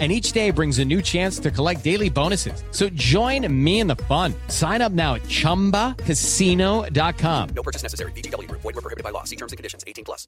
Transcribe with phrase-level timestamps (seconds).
[0.00, 2.64] and each day brings a new chance to collect daily bonuses.
[2.72, 4.34] So join me in the fun.
[4.48, 7.48] Sign up now at ChumbaCasino.com.
[7.54, 8.10] No purchase necessary.
[8.12, 8.50] BGW.
[8.50, 9.22] Void were prohibited by law.
[9.22, 9.84] See terms and conditions.
[9.86, 10.26] 18 plus.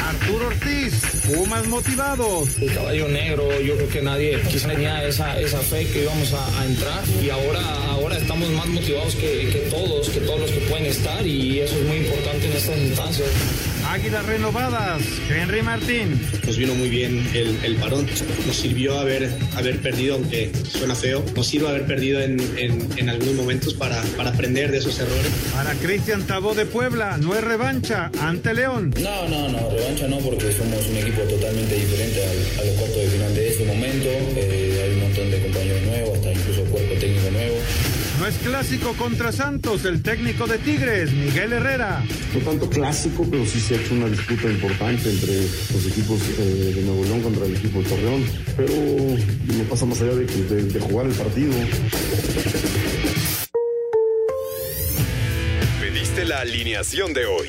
[0.00, 2.58] Arturo Ortiz, Pumas motivados.
[2.58, 6.60] El caballo negro, yo creo que nadie quizá tenía esa, esa fe que íbamos a,
[6.60, 10.60] a entrar y ahora, ahora estamos más motivados que, que todos, que todos los que
[10.60, 13.28] pueden estar y eso es muy importante en estas instancias.
[13.90, 16.20] Águilas renovadas, Henry Martín.
[16.46, 18.06] Nos vino muy bien el, el parón.
[18.46, 23.08] Nos sirvió haber, haber perdido, aunque suena feo, nos sirve haber perdido en, en, en
[23.08, 25.32] algunos momentos para, para aprender de esos errores.
[25.52, 28.94] Para Cristian Tabó de Puebla, no es revancha ante León.
[29.00, 32.96] No, no, no, revancha no, porque somos un equipo totalmente diferente al, a los cuartos
[32.96, 34.08] de final de ese momento.
[34.36, 35.82] Eh, hay un montón de compañeros
[38.20, 42.04] No es clásico contra Santos, el técnico de Tigres, Miguel Herrera.
[42.34, 46.72] No tanto clásico, pero sí se ha hecho una disputa importante entre los equipos eh,
[46.76, 48.22] de Nuevo León contra el equipo de Torreón.
[48.58, 48.74] Pero
[49.56, 51.50] no pasa más allá de, de, de jugar el partido.
[55.80, 57.48] Pediste la alineación de hoy.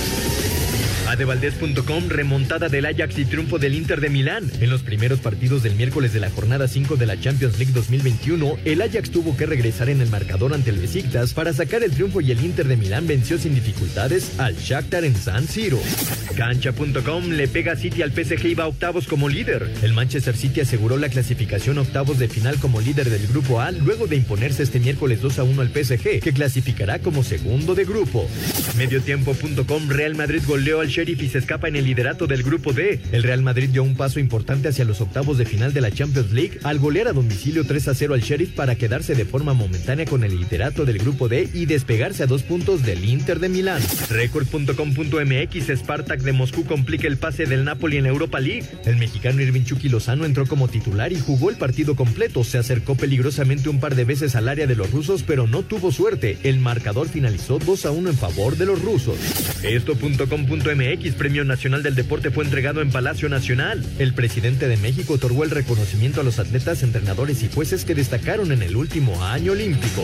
[1.11, 4.49] Adevaldez.com, remontada del Ajax y triunfo del Inter de Milán.
[4.61, 8.57] En los primeros partidos del miércoles de la jornada 5 de la Champions League 2021,
[8.63, 12.21] el Ajax tuvo que regresar en el marcador ante el Besiktas para sacar el triunfo
[12.21, 15.79] y el Inter de Milán venció sin dificultades al Shakhtar en San Siro.
[16.35, 19.69] Cancha.com le pega City al PSG y va a octavos como líder.
[19.81, 24.07] El Manchester City aseguró la clasificación octavos de final como líder del grupo A luego
[24.07, 28.29] de imponerse este miércoles 2 a 1 al PSG, que clasificará como segundo de grupo.
[28.77, 32.99] Mediotiempo.com Real Madrid goleó al Sheriff y se escapa en el liderato del grupo D.
[33.11, 36.31] El Real Madrid dio un paso importante hacia los octavos de final de la Champions
[36.31, 40.05] League al golear a domicilio 3 a 0 al Sheriff para quedarse de forma momentánea
[40.05, 43.81] con el liderato del grupo D y despegarse a dos puntos del Inter de Milán.
[44.11, 48.67] Record.com.mx Spartak de Moscú complica el pase del Napoli en Europa League.
[48.85, 52.43] El mexicano Irving Chucky Lozano entró como titular y jugó el partido completo.
[52.43, 55.91] Se acercó peligrosamente un par de veces al área de los rusos, pero no tuvo
[55.91, 56.37] suerte.
[56.43, 59.17] El marcador finalizó 2 a 1 en favor de los rusos.
[59.63, 63.81] Esto.com.mx Premio Nacional del Deporte fue entregado en Palacio Nacional.
[63.97, 68.51] El presidente de México otorgó el reconocimiento a los atletas, entrenadores y jueces que destacaron
[68.51, 70.03] en el último año olímpico.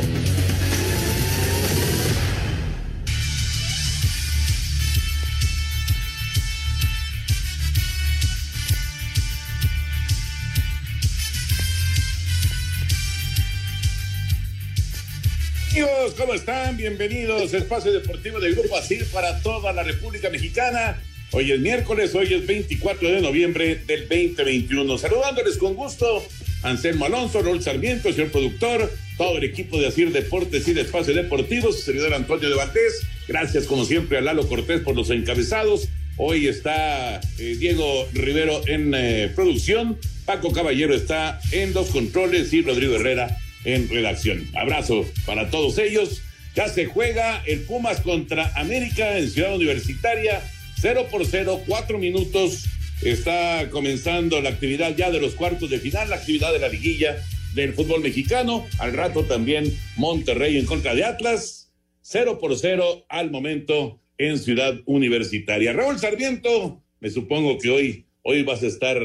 [16.17, 16.75] ¿Cómo están?
[16.77, 20.99] Bienvenidos a Espacio Deportivo del Grupo ASIR para toda la República Mexicana.
[21.31, 24.97] Hoy es miércoles, hoy es 24 de noviembre del 2021.
[24.97, 26.25] Saludándoles con gusto,
[26.63, 31.13] Anselmo Alonso, Raúl Sarmiento, señor productor, todo el equipo de ASIR Deportes y de Espacio
[31.13, 33.01] Deportivo, su servidor Antonio de Valdés.
[33.27, 35.87] Gracias, como siempre, a Lalo Cortés por los encabezados.
[36.17, 42.63] Hoy está eh, Diego Rivero en eh, producción, Paco Caballero está en los controles y
[42.63, 44.47] Rodrigo Herrera en redacción.
[44.55, 46.23] Abrazo para todos ellos.
[46.55, 50.41] Ya se juega el Pumas contra América en Ciudad Universitaria.
[50.79, 52.65] 0 por 0, 4 minutos.
[53.03, 57.17] Está comenzando la actividad ya de los cuartos de final, la actividad de la liguilla
[57.53, 58.65] del fútbol mexicano.
[58.79, 61.73] Al rato también Monterrey en contra de Atlas.
[62.01, 65.73] 0 por 0 al momento en Ciudad Universitaria.
[65.73, 68.97] Raúl Sarmiento, me supongo que hoy, hoy vas a estar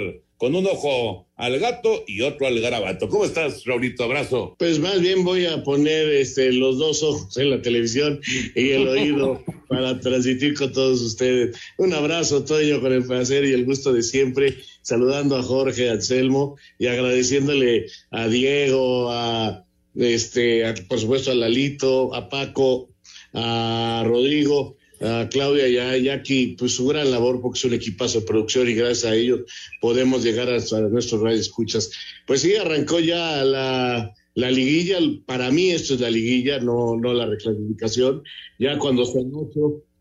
[0.43, 3.09] con un ojo al gato y otro al garabato.
[3.09, 4.03] ¿Cómo estás, Raulito?
[4.03, 4.57] Abrazo.
[4.59, 8.21] Pues más bien voy a poner este, los dos ojos en la televisión
[8.57, 11.57] y el oído para transmitir con todos ustedes.
[11.79, 15.93] Un abrazo, Toño, con el placer y el gusto de siempre, saludando a Jorge, a
[15.93, 22.91] Anselmo y agradeciéndole a Diego, a este, a, por supuesto a Lalito, a Paco,
[23.33, 26.23] a Rodrigo a Claudia y a
[26.59, 29.41] pues su gran labor porque es un equipazo de producción y gracias a ellos
[29.81, 31.91] podemos llegar hasta nuestros radio escuchas.
[32.27, 37.13] Pues sí, arrancó ya la la liguilla, para mí esto es la liguilla, no, no
[37.13, 38.23] la reclasificación,
[38.59, 39.21] ya cuando se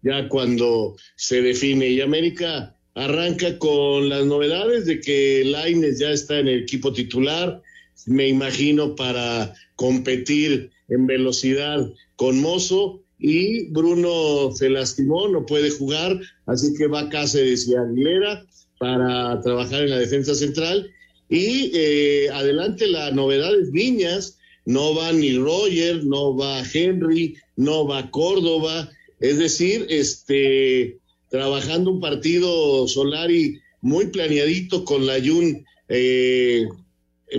[0.04, 1.90] ya cuando se define.
[1.90, 7.62] Y América arranca con las novedades de que Laines ya está en el equipo titular,
[8.08, 16.20] me imagino para competir en velocidad con Mozo, y Bruno se lastimó, no puede jugar,
[16.48, 18.46] así que va Cáceres y Aguilera
[18.80, 20.90] para trabajar en la defensa central.
[21.30, 27.88] Y eh, adelante la novedad es Viñas, no va ni Roger, no va Henry, no
[27.88, 28.90] va Córdoba,
[29.20, 30.98] es decir, este
[31.30, 36.68] trabajando un partido Solari muy planeadito con la Jun eh,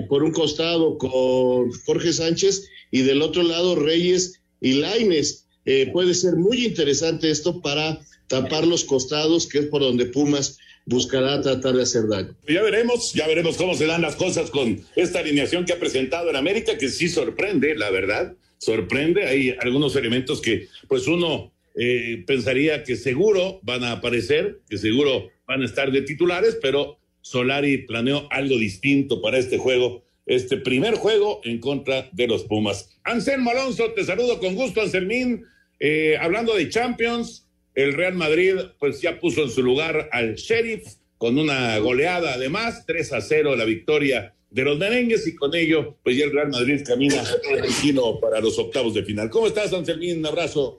[0.09, 5.42] por un costado con Jorge Sánchez y del otro lado Reyes y Laines.
[5.65, 10.59] Eh, puede ser muy interesante esto para tapar los costados, que es por donde Pumas
[10.87, 12.35] buscará tratar de hacer daño.
[12.49, 16.31] Ya veremos, ya veremos cómo se dan las cosas con esta alineación que ha presentado
[16.31, 19.27] en América, que sí sorprende, la verdad, sorprende.
[19.27, 25.31] Hay algunos elementos que, pues uno eh, pensaría que seguro van a aparecer, que seguro
[25.47, 30.95] van a estar de titulares, pero Solari planeó algo distinto para este juego este primer
[30.95, 32.91] juego en contra de los Pumas.
[33.05, 35.45] Anselmo Alonso, te saludo con gusto, Anselmín.
[35.85, 40.87] Eh, hablando de Champions, el Real Madrid pues ya puso en su lugar al Sheriff
[41.19, 45.97] con una goleada además, 3 a 0 la victoria de los merengues y con ello
[46.05, 49.29] pues ya el Real Madrid camina tranquilo para los octavos de final.
[49.29, 50.21] ¿Cómo estás, Anselmín?
[50.21, 50.77] Un abrazo.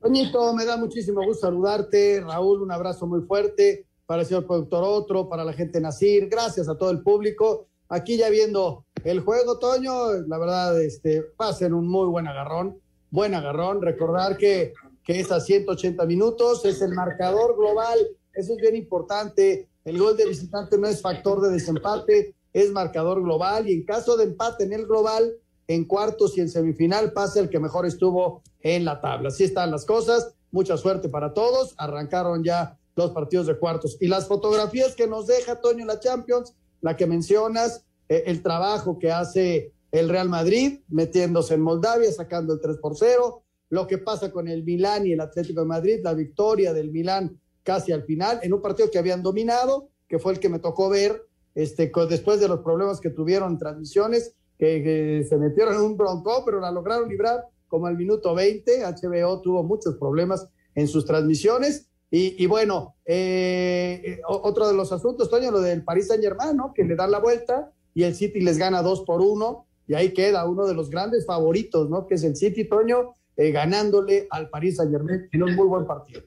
[0.00, 2.20] Toñito, me da muchísimo gusto saludarte.
[2.20, 3.86] Raúl, un abrazo muy fuerte.
[4.04, 8.16] Para el señor productor otro, para la gente Nacir, gracias a todo el público aquí
[8.16, 12.80] ya viendo el juego, Toño, la verdad, este, pasen un muy buen agarrón,
[13.10, 13.82] buen agarrón.
[13.82, 14.72] Recordar que,
[15.04, 17.98] que es a 180 minutos, es el marcador global,
[18.34, 19.68] eso es bien importante.
[19.84, 24.16] El gol de visitante no es factor de desempate, es marcador global y en caso
[24.16, 25.32] de empate en el global,
[25.68, 29.28] en cuartos y en semifinal pasa el que mejor estuvo en la tabla.
[29.28, 30.34] Así están las cosas.
[30.50, 31.74] Mucha suerte para todos.
[31.78, 33.96] Arrancaron ya los partidos de cuartos.
[34.00, 38.98] Y las fotografías que nos deja Toño la Champions, la que mencionas, eh, el trabajo
[38.98, 43.98] que hace el Real Madrid, metiéndose en Moldavia, sacando el 3 por 0, lo que
[43.98, 48.04] pasa con el Milán y el Atlético de Madrid, la victoria del Milán casi al
[48.04, 51.90] final, en un partido que habían dominado, que fue el que me tocó ver, este,
[52.08, 56.60] después de los problemas que tuvieron en transmisiones, que, se metieron en un bronco, pero
[56.60, 58.84] la lograron librar como al minuto 20.
[58.84, 61.86] HBO tuvo muchos problemas en sus transmisiones.
[62.12, 66.74] Y, bueno, eh, eh, otro de los asuntos, Toño, lo del París Saint Germain, ¿no?
[66.74, 70.10] Que le dan la vuelta y el City les gana dos por uno y ahí
[70.10, 72.06] queda uno de los grandes favoritos, ¿no?
[72.06, 75.84] Que es el City, Toño, eh, ganándole al Paris Saint Germain en un muy buen
[75.84, 76.22] partido.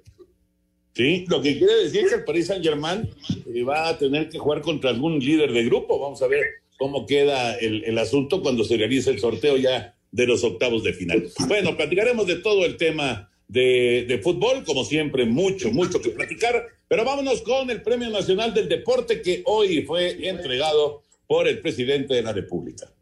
[0.94, 3.10] Sí, lo que quiere decir que el Paris Saint Germain
[3.45, 5.98] eh, va a tener que jugar contra algún líder de grupo.
[5.98, 6.44] Vamos a ver
[6.77, 10.92] cómo queda el, el asunto cuando se realice el sorteo ya de los octavos de
[10.92, 11.30] final.
[11.48, 16.68] Bueno, platicaremos de todo el tema de, de, fútbol, como siempre, mucho, mucho que platicar.
[16.89, 22.13] Pero vámonos con el Premio Nacional del Deporte que hoy fue entregado por el presidente
[22.16, 22.94] de la República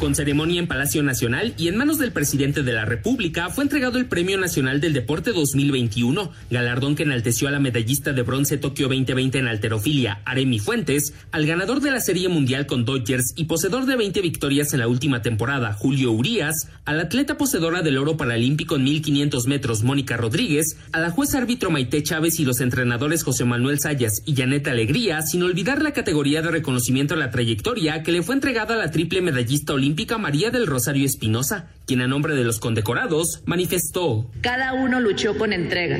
[0.00, 3.98] con ceremonia en Palacio Nacional y en manos del presidente de la República, fue entregado
[3.98, 8.88] el Premio Nacional del Deporte 2021, galardón que enalteció a la medallista de bronce Tokio
[8.88, 13.84] 2020 en alterofilia, Aremi Fuentes, al ganador de la Serie Mundial con Dodgers y poseedor
[13.84, 18.76] de 20 victorias en la última temporada, Julio Urias, al atleta poseedora del oro paralímpico
[18.76, 23.44] en 1500 metros, Mónica Rodríguez, a la juez árbitro Maite Chávez y los entrenadores José
[23.44, 28.12] Manuel Sayas y Janet Alegría, sin olvidar la categoría de reconocimiento a la trayectoria que
[28.12, 32.34] le fue entregada a la triple medallista olímpica María del Rosario Espinosa, quien a nombre
[32.34, 34.30] de los condecorados manifestó.
[34.40, 35.98] Cada uno luchó con entrega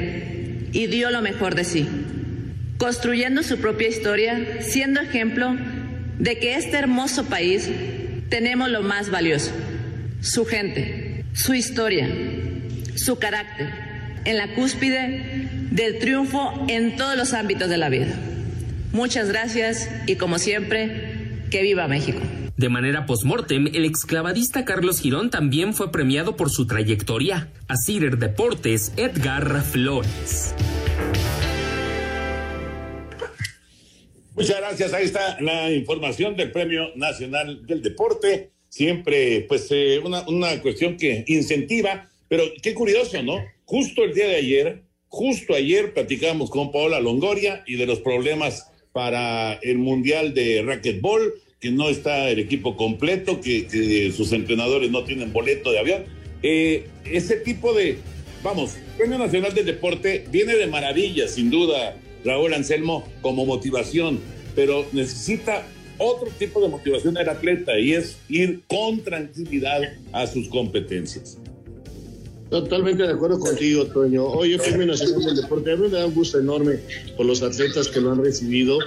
[0.73, 1.87] y dio lo mejor de sí,
[2.79, 5.57] construyendo su propia historia, siendo ejemplo
[6.19, 7.69] de que este hermoso país
[8.29, 9.51] tenemos lo más valioso,
[10.21, 12.09] su gente, su historia,
[12.97, 13.71] su carácter,
[14.25, 18.15] en la cúspide del triunfo en todos los ámbitos de la vida.
[18.93, 22.21] Muchas gracias y como siempre, que viva México.
[22.61, 27.50] De manera post-mortem, el exclavadista Carlos Girón también fue premiado por su trayectoria.
[27.69, 30.55] A Cider Deportes, Edgar Flores.
[34.37, 34.93] Muchas gracias.
[34.93, 38.50] Ahí está la información del Premio Nacional del Deporte.
[38.69, 43.43] Siempre, pues, eh, una, una cuestión que incentiva, pero qué curioso, ¿no?
[43.64, 48.71] Justo el día de ayer, justo ayer platicamos con Paola Longoria y de los problemas
[48.93, 55.05] para el Mundial de Racquetball que no está el equipo completo, que, sus entrenadores no
[55.05, 56.05] tienen boleto de avión.
[56.43, 57.99] Eh, ese tipo de,
[58.43, 64.19] vamos, Premio Nacional del Deporte viene de maravilla, sin duda, Raúl Anselmo, como motivación,
[64.55, 65.67] pero necesita
[65.99, 71.38] otro tipo de motivación del atleta y es ir con tranquilidad a sus competencias.
[72.49, 74.25] Totalmente de acuerdo contigo, Toño.
[74.25, 76.81] Hoy el Premio Nacional del Deporte a mí me da un gusto enorme
[77.17, 78.79] por los atletas que lo han recibido,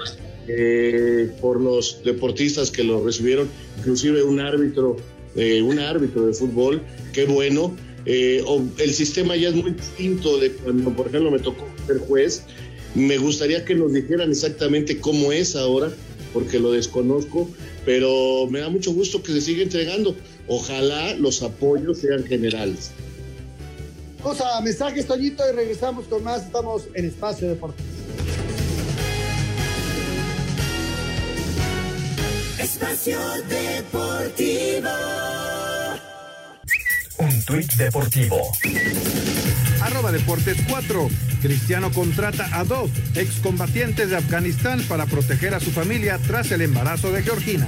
[0.47, 4.97] eh, por los deportistas que lo recibieron, inclusive un árbitro,
[5.35, 6.81] eh, un árbitro de fútbol,
[7.13, 7.75] qué bueno.
[8.05, 8.43] Eh,
[8.79, 12.43] el sistema ya es muy distinto de cuando, por ejemplo, me tocó ser juez.
[12.95, 15.91] Me gustaría que nos dijeran exactamente cómo es ahora,
[16.33, 17.49] porque lo desconozco,
[17.85, 20.15] pero me da mucho gusto que se siga entregando.
[20.47, 22.91] Ojalá los apoyos sean generales.
[24.23, 26.43] Vamos a mensajes, Toñito, y regresamos con más.
[26.43, 27.87] Estamos en Espacio Deportivo.
[32.83, 34.89] Espacio Deportivo.
[37.17, 38.51] Un tuit deportivo.
[39.81, 41.07] Arroba Deportes 4.
[41.41, 47.13] Cristiano contrata a dos excombatientes de Afganistán para proteger a su familia tras el embarazo
[47.13, 47.67] de Georgina.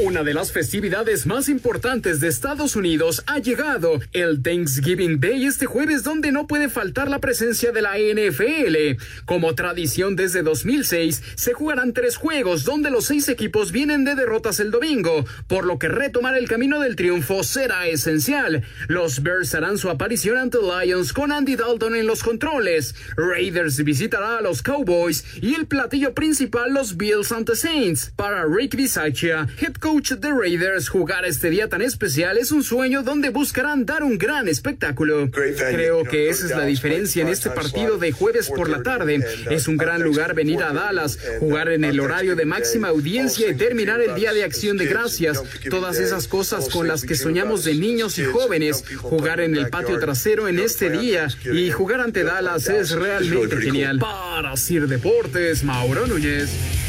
[0.00, 5.66] Una de las festividades más importantes de Estados Unidos ha llegado, el Thanksgiving Day este
[5.66, 9.02] jueves donde no puede faltar la presencia de la NFL.
[9.24, 14.60] Como tradición desde 2006, se jugarán tres juegos donde los seis equipos vienen de derrotas
[14.60, 18.62] el domingo, por lo que retomar el camino del triunfo será esencial.
[18.86, 22.94] Los Bears harán su aparición ante Lions con Andy Dalton en los controles.
[23.16, 28.12] Raiders visitará a los Cowboys y el platillo principal los Bills ante Saints.
[28.14, 33.02] Para Rick Bisaccia, head coach de Raiders, jugar este día tan especial es un sueño
[33.02, 35.30] donde buscarán dar un gran espectáculo.
[35.30, 39.24] Creo que esa es la diferencia en este partido de jueves por la tarde.
[39.50, 43.54] Es un gran lugar venir a Dallas, jugar en el horario de máxima audiencia y
[43.54, 45.42] terminar el día de acción de gracias.
[45.70, 48.84] Todas esas cosas con las que soñamos de niños y jóvenes.
[48.98, 53.98] Jugar en el patio trasero en este día y jugar ante Dallas es realmente genial.
[53.98, 56.87] Para Sir Deportes, Mauro Núñez.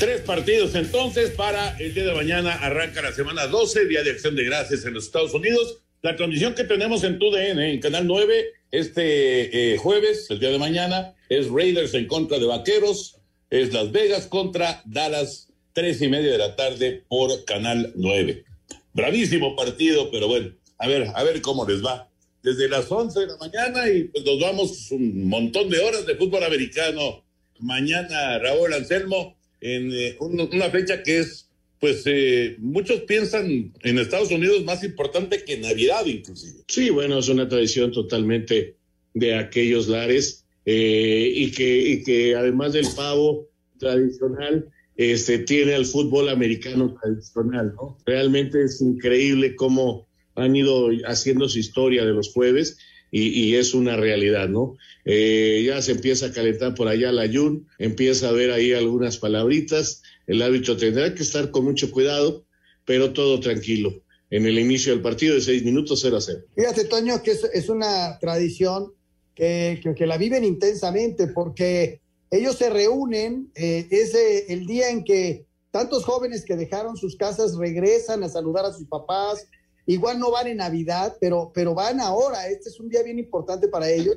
[0.00, 2.54] Tres partidos entonces para el día de mañana.
[2.54, 5.82] Arranca la semana 12, Día de Acción de Gracias en los Estados Unidos.
[6.00, 10.58] La transmisión que tenemos en TUDN, en Canal 9, este eh, jueves, el día de
[10.58, 13.18] mañana, es Raiders en contra de Vaqueros,
[13.50, 18.42] es Las Vegas contra Dallas, tres y media de la tarde por Canal 9.
[18.94, 22.08] Bravísimo partido, pero bueno, a ver, a ver cómo les va.
[22.42, 26.14] Desde las 11 de la mañana y pues nos vamos un montón de horas de
[26.14, 27.22] fútbol americano.
[27.58, 31.48] Mañana, Raúl Anselmo, en eh, un- una fecha que es,
[31.78, 36.60] pues eh, muchos piensan en Estados Unidos más importante que Navidad inclusive.
[36.68, 38.76] Sí, bueno, es una tradición totalmente
[39.14, 43.48] de aquellos lares eh, y, que, y que además del pavo
[43.78, 47.96] tradicional, este, tiene al fútbol americano tradicional, ¿no?
[48.04, 52.76] Realmente es increíble cómo han ido haciendo su historia de los jueves
[53.10, 54.76] y, y es una realidad, ¿no?
[55.04, 59.16] Eh, ya se empieza a calentar por allá la Jun, empieza a ver ahí algunas
[59.18, 62.44] palabritas, el árbitro tendrá que estar con mucho cuidado,
[62.84, 64.02] pero todo tranquilo.
[64.30, 66.40] En el inicio del partido de seis minutos, 0 a 0.
[66.54, 68.92] Fíjate, Toño, que es, una tradición
[69.34, 74.14] que, que- que la viven intensamente porque ellos se reúnen, eh, es
[74.48, 78.86] el día en que tantos jóvenes que dejaron sus casas regresan a saludar a sus
[78.86, 79.46] papás,
[79.86, 83.66] igual no van en Navidad, pero, pero van ahora, este es un día bien importante
[83.66, 84.14] para ellos.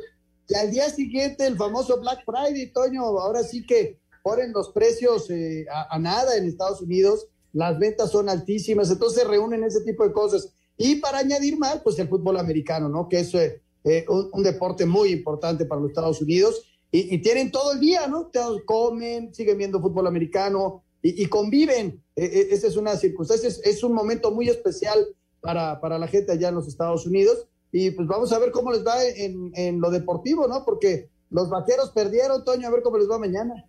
[0.48, 5.30] Y al día siguiente, el famoso Black Friday, Toño, ahora sí que ponen los precios
[5.30, 10.14] eh, a, nada en Estados Unidos, las ventas son altísimas, entonces reúnen ese tipo de
[10.14, 10.54] cosas.
[10.78, 13.08] Y para añadir más, pues el fútbol americano, ¿no?
[13.08, 16.64] Que es eh, eh, un, deporte muy importante para los Estados Unidos.
[16.92, 18.30] Y, tienen todo el día, ¿no?
[18.66, 22.04] Comen, siguen viendo fútbol americano y, conviven.
[22.16, 25.04] Eh, esa es una circunstancia, es, es un momento muy especial
[25.42, 27.48] para, para la gente allá en los Estados Unidos.
[27.74, 30.64] Y pues vamos a ver cómo les va en, en lo deportivo, ¿no?
[30.64, 33.66] Porque los vaqueros perdieron, Toño, a ver cómo les va mañana.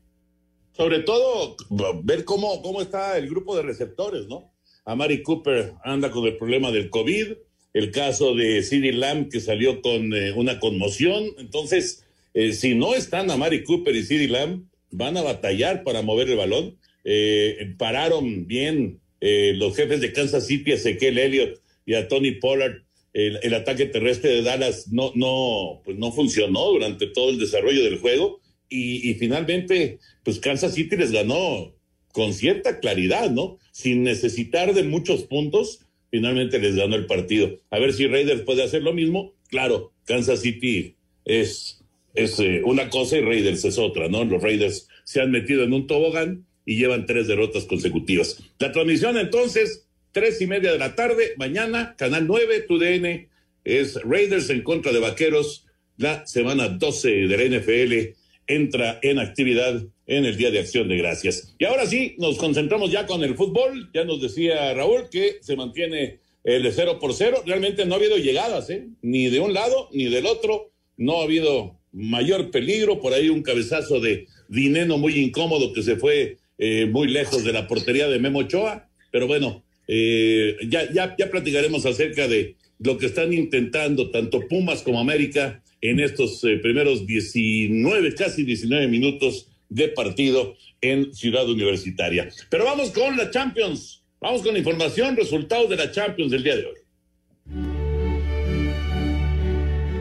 [0.73, 1.57] Sobre todo,
[2.03, 4.53] ver cómo, cómo está el grupo de receptores, ¿no?
[4.85, 7.33] Amari Cooper anda con el problema del COVID,
[7.73, 11.25] el caso de CeeDee Lamb que salió con eh, una conmoción.
[11.39, 16.29] Entonces, eh, si no están Amari Cooper y CeeDee Lamb, van a batallar para mover
[16.29, 16.77] el balón.
[17.05, 22.83] Eh, pararon bien los jefes de Kansas City, a Ezequiel Elliott y a Tony Pollard.
[23.15, 27.99] El, ataque terrestre de Dallas no, no, pues no funcionó durante todo el desarrollo del
[27.99, 28.41] juego.
[28.69, 31.73] Y, y finalmente, pues Kansas City les ganó
[32.13, 33.59] con cierta claridad, ¿no?
[33.71, 35.81] Sin necesitar de muchos puntos,
[36.11, 37.61] finalmente les ganó el partido.
[37.71, 39.33] A ver si Raiders puede hacer lo mismo.
[39.49, 40.95] Claro, Kansas City
[41.25, 41.81] es,
[42.15, 44.25] es eh, una cosa y Raiders es otra, ¿no?
[44.25, 48.43] Los Raiders se han metido en un tobogán y llevan tres derrotas consecutivas.
[48.59, 49.84] La transmisión entonces,
[50.15, 53.29] tres y media de la tarde, mañana, Canal 9, TUDN,
[53.65, 55.67] es Raiders en contra de Vaqueros
[55.97, 58.17] la semana 12 de la NFL
[58.47, 61.55] entra en actividad en el Día de Acción de Gracias.
[61.59, 63.91] Y ahora sí, nos concentramos ya con el fútbol.
[63.93, 67.43] Ya nos decía Raúl que se mantiene el 0 por 0.
[67.47, 68.87] Realmente no ha habido llegadas, ¿eh?
[69.03, 70.71] ni de un lado ni del otro.
[70.97, 73.01] No ha habido mayor peligro.
[73.01, 77.53] Por ahí un cabezazo de Dineno muy incómodo que se fue eh, muy lejos de
[77.53, 78.89] la portería de Memo Ochoa.
[79.11, 84.83] Pero bueno, eh, ya, ya, ya platicaremos acerca de lo que están intentando tanto Pumas
[84.83, 92.29] como América en estos eh, primeros 19, casi 19 minutos de partido en Ciudad Universitaria.
[92.51, 94.03] Pero vamos con la Champions.
[94.21, 96.85] Vamos con información, resultados de la Champions del día de hoy.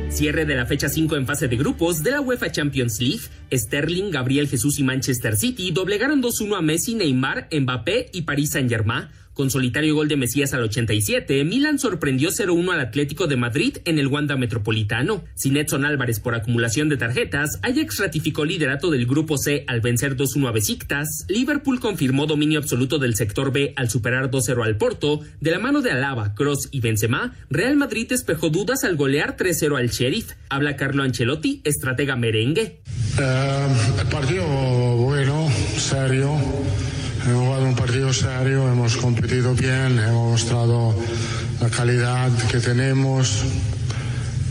[0.09, 3.23] Cierre de la fecha 5 en fase de grupos de la UEFA Champions League.
[3.51, 9.07] Sterling, Gabriel Jesús y Manchester City doblegaron 2-1 a Messi, Neymar, Mbappé y París Saint-Germain.
[9.33, 13.97] Con solitario gol de Mesías al 87, Milan sorprendió 0-1 al Atlético de Madrid en
[13.97, 15.23] el Wanda Metropolitano.
[15.33, 20.15] Sin Edson Álvarez por acumulación de tarjetas, Ajax ratificó liderato del grupo C al vencer
[20.15, 21.25] 2-1 a Besiktas.
[21.29, 25.21] Liverpool confirmó dominio absoluto del sector B al superar 2-0 al Porto.
[25.41, 29.77] De la mano de Alaba, Cross y Benzema, Real Madrid despejó dudas al golear 3-0
[29.77, 30.33] al Sheriff.
[30.49, 32.81] Habla Carlo Ancelotti, estratega merengue.
[33.19, 33.67] Eh,
[34.11, 34.45] partido
[34.97, 36.37] bueno, serio.
[37.25, 40.93] Hemos jugado un partido serio, hemos competido bien, hemos mostrado
[41.61, 43.45] la calidad que tenemos,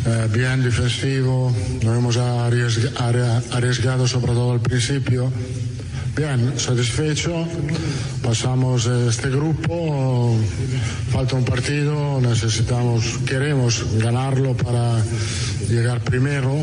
[0.06, 5.30] eh, bien defensivo, no hemos arriesgado sobre todo al principio.
[6.16, 7.46] Bien, satisfecho,
[8.22, 10.34] pasamos este grupo,
[11.10, 14.96] falta un partido, necesitamos, queremos ganarlo para
[15.68, 16.56] llegar primero.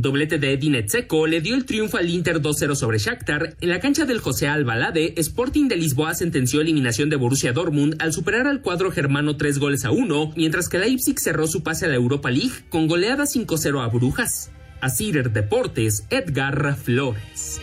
[0.00, 3.56] Doblete de Edin Etseco le dio el triunfo al Inter 2-0 sobre Shakhtar.
[3.60, 8.14] En la cancha del José Albalade, Sporting de Lisboa sentenció eliminación de Borussia Dortmund al
[8.14, 11.88] superar al cuadro germano 3 goles a 1, mientras que Leipzig cerró su pase a
[11.88, 14.50] la Europa League con goleada 5-0 a Brujas.
[14.80, 17.60] A Cider Deportes, Edgar Flores.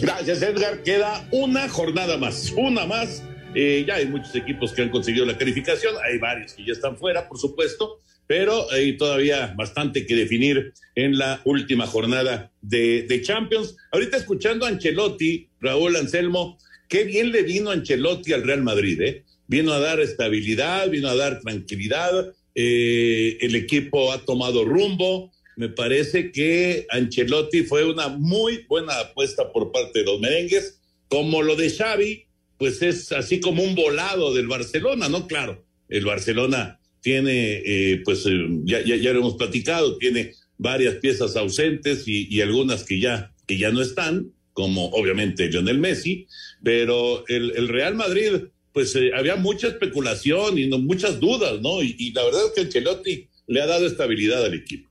[0.00, 0.84] Gracias, Edgar.
[0.84, 3.24] Queda una jornada más, una más.
[3.56, 6.96] Eh, ya hay muchos equipos que han conseguido la calificación, hay varios que ya están
[6.96, 8.00] fuera, por supuesto,
[8.32, 13.76] pero hay todavía bastante que definir en la última jornada de, Champions.
[13.90, 16.56] Ahorita escuchando a Ancelotti, Raúl Anselmo,
[16.88, 19.24] qué bien le vino Ancelotti al Real Madrid, ¿eh?
[19.48, 25.30] Vino a dar estabilidad, vino a dar tranquilidad, eh, el equipo ha tomado rumbo.
[25.56, 31.42] Me parece que Ancelotti fue una muy buena apuesta por parte de los merengues, como
[31.42, 32.24] lo de Xavi,
[32.56, 35.26] pues es así como un volado del Barcelona, ¿no?
[35.26, 40.94] Claro, el Barcelona tiene, eh, pues eh, ya, ya, ya, lo hemos platicado, tiene varias
[40.96, 46.26] piezas ausentes y, algunas que ya, que ya no están, como obviamente Lionel Messi,
[46.62, 51.82] pero el, el Real Madrid, pues eh, había mucha especulación y no, muchas dudas, ¿no?
[51.82, 54.88] Y, la verdad es que Ancelotti le ha dado estabilidad al equipo.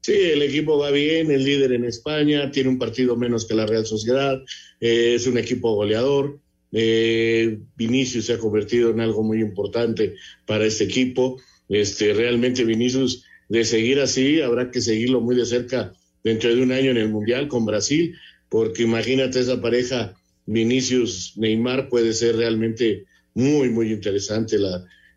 [0.00, 3.66] Sí, el equipo va bien, el líder en España, tiene un partido menos que la
[3.66, 4.40] Real Sociedad,
[4.80, 6.40] es un equipo goleador,
[6.72, 10.14] eh, Vinicius se ha convertido en algo muy importante
[10.46, 11.40] para este equipo.
[11.68, 16.72] Este, realmente Vinicius, de seguir así, habrá que seguirlo muy de cerca dentro de un
[16.72, 18.16] año en el Mundial con Brasil,
[18.48, 20.14] porque imagínate esa pareja
[20.46, 24.56] Vinicius-Neymar puede ser realmente muy, muy interesante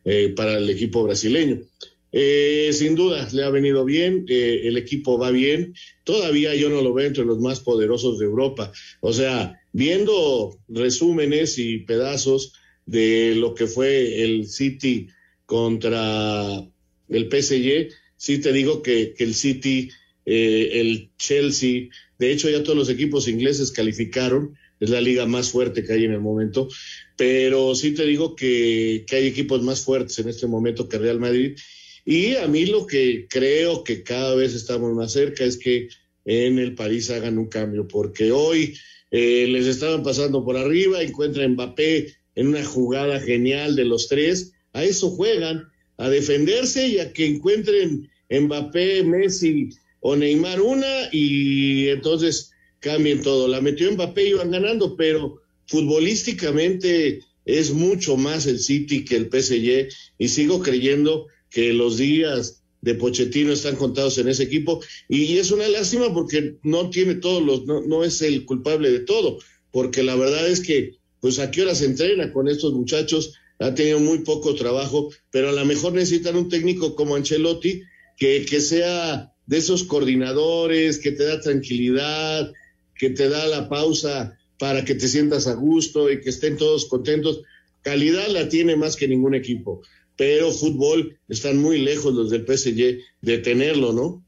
[0.06, 1.62] eh, para el equipo brasileño.
[2.12, 6.82] Eh, sin duda, le ha venido bien, eh, el equipo va bien, todavía yo no
[6.82, 8.72] lo veo entre los más poderosos de Europa.
[9.02, 12.54] O sea, viendo resúmenes y pedazos
[12.86, 15.08] de lo que fue el City
[15.46, 16.66] contra
[17.10, 19.90] el PSG, sí te digo que, el City,
[20.26, 25.52] eh, el Chelsea, de hecho ya todos los equipos ingleses calificaron, es la liga más
[25.52, 26.70] fuerte que hay en el momento,
[27.18, 31.20] pero sí te digo que, que hay equipos más fuertes en este momento que Real
[31.20, 31.58] Madrid
[32.12, 35.90] y a mí lo que creo que cada vez estamos más cerca es que
[36.26, 38.76] en el París hagan un cambio, porque hoy
[39.12, 44.54] eh, les estaban pasando por arriba, encuentran Mbappé en una jugada genial de los tres,
[44.74, 45.68] a eso juegan,
[45.98, 49.70] a defenderse y a que encuentren Mbappé, Messi
[50.00, 53.48] o Neymar una y entonces cambien todo.
[53.48, 59.30] La metió Mbappé y iban ganando, pero futbolísticamente es mucho más el City que el
[59.30, 64.82] PSG y sigo creyendo que los días de Pochettino están contados en ese equipo.
[65.08, 69.00] Y es una lástima porque no tiene todos los, no, no es el culpable de
[69.00, 69.40] todo,
[69.72, 73.74] porque la verdad es que, pues a qué hora se entrena con estos muchachos, ha
[73.74, 77.82] tenido muy poco trabajo, pero a lo mejor necesitan un técnico como Ancelotti
[78.18, 82.54] que, que sea de esos coordinadores, que te da tranquilidad,
[82.96, 86.86] que te da la pausa para que te sientas a gusto y que estén todos
[86.86, 87.42] contentos.
[87.82, 89.82] Calidad la tiene más que ningún equipo
[90.20, 94.22] pero fútbol están muy lejos los del PSG de tenerlo, ¿no?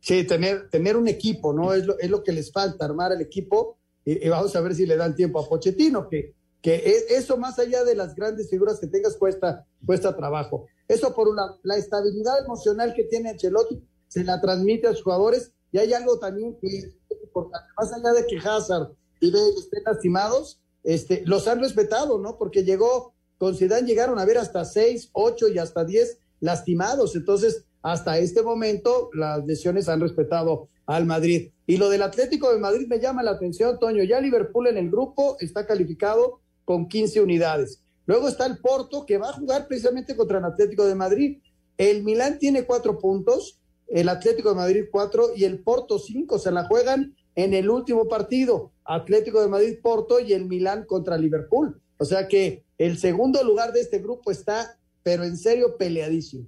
[0.00, 1.72] Sí, tener, tener un equipo, ¿no?
[1.72, 4.84] Es lo, es lo que les falta, armar el equipo y, vamos a ver si
[4.84, 8.78] le dan tiempo a Pochettino, que, que es- eso más allá de las grandes figuras
[8.78, 10.66] que tengas cuesta, cuesta trabajo.
[10.86, 15.52] Eso por una, la estabilidad emocional que tiene Ancelotti se la transmite a los jugadores
[15.72, 16.90] y hay algo también que es
[17.22, 22.36] importante, más allá de que Hazard y Bale estén lastimados, este, los han respetado, ¿no?
[22.36, 27.64] Porque llegó, con Zidane llegaron a ver hasta seis, ocho y hasta diez lastimados, entonces
[27.82, 31.52] hasta este momento las lesiones han respetado al Madrid.
[31.66, 34.90] Y lo del Atlético de Madrid me llama la atención, Toño, ya Liverpool en el
[34.90, 37.82] grupo está calificado con 15 unidades.
[38.06, 41.38] Luego está el Porto, que va a jugar precisamente contra el Atlético de Madrid.
[41.76, 46.38] El Milán tiene cuatro puntos, el Atlético de Madrid cuatro y el Porto cinco.
[46.38, 48.72] Se la juegan en el último partido.
[48.84, 51.80] Atlético de Madrid, Porto y el Milán contra Liverpool.
[51.98, 56.46] O sea que el segundo lugar de este grupo está, pero en serio, peleadísimo.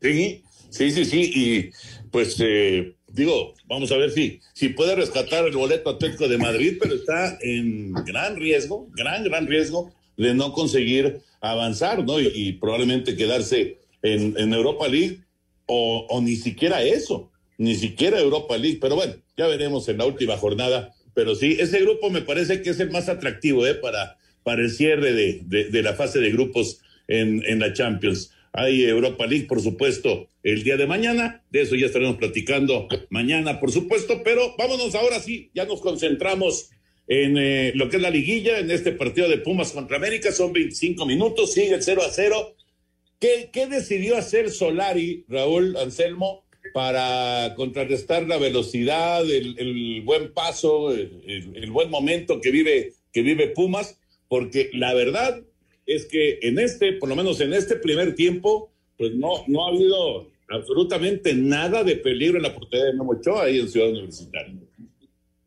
[0.00, 1.30] Sí, sí, sí, sí.
[1.34, 1.70] Y
[2.10, 6.76] pues eh, digo, vamos a ver si, si puede rescatar el boleto Atlético de Madrid,
[6.80, 12.20] pero está en gran riesgo, gran, gran riesgo de no conseguir avanzar, ¿no?
[12.20, 15.20] Y, probablemente quedarse en, en Europa League
[15.66, 18.78] o, o ni siquiera eso, ni siquiera Europa League.
[18.80, 20.94] Pero bueno, ya veremos en la última jornada.
[21.14, 23.74] Pero sí, ese grupo me parece que es el más atractivo, ¿eh?
[23.74, 28.32] Para, para el cierre de, de, la fase de grupos en, en la Champions.
[28.52, 31.42] Hay Europa League, por supuesto, el día de mañana.
[31.50, 34.22] De eso ya estaremos platicando mañana, por supuesto.
[34.22, 36.70] Pero vámonos ahora sí, ya nos concentramos
[37.08, 40.32] en eh, lo que es la liguilla, en este partido de Pumas contra América.
[40.32, 42.56] Son 25 minutos, sigue el 0 a 0.
[43.18, 51.52] ¿Qué, qué decidió hacer Solari, Raúl Anselmo, para contrarrestar la velocidad, el, buen paso, el-
[51.54, 53.98] el buen momento que vive, que vive Pumas?
[54.32, 55.42] Porque la verdad
[55.84, 59.68] es que en este, por lo menos en este primer tiempo, pues no, no ha
[59.68, 64.54] habido absolutamente nada de peligro en la portería de Memo Ochoa ahí en Ciudad Universitaria.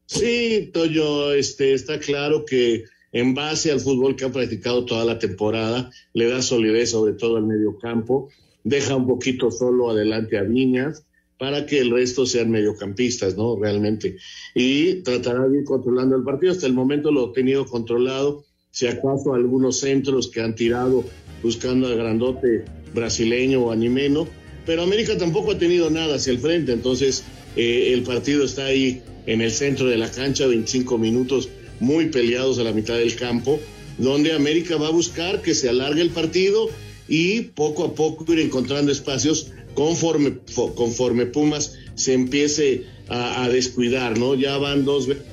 [0.06, 5.18] Sí, Toño, este, está claro que en base al fútbol que ha practicado toda la
[5.18, 8.30] temporada, le da solidez sobre todo al medio campo,
[8.64, 11.08] deja un poquito solo adelante a Viñas
[11.40, 13.60] para que el resto sean mediocampistas, ¿no?
[13.60, 14.18] Realmente.
[14.54, 16.52] Y tratará de ir controlando el partido.
[16.52, 18.46] Hasta el momento lo ha tenido controlado,
[18.76, 21.06] si acaso algunos centros que han tirado
[21.42, 24.28] buscando al grandote brasileño o animeno,
[24.66, 27.24] pero América tampoco ha tenido nada hacia el frente, entonces
[27.56, 31.48] eh, el partido está ahí en el centro de la cancha, 25 minutos
[31.80, 33.62] muy peleados a la mitad del campo,
[33.98, 36.68] donde América va a buscar que se alargue el partido
[37.08, 43.50] y poco a poco ir encontrando espacios conforme, fo- conforme Pumas se empiece a, a
[43.50, 44.36] descuidar, ¿no?
[44.36, 45.24] Ya van dos veces.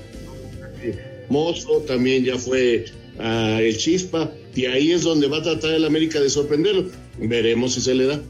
[1.29, 2.85] Mozo también ya fue
[3.23, 6.91] ah, el Chispa, y ahí es donde va a tratar el América de sorprenderlo.
[7.19, 8.21] Veremos si se le da.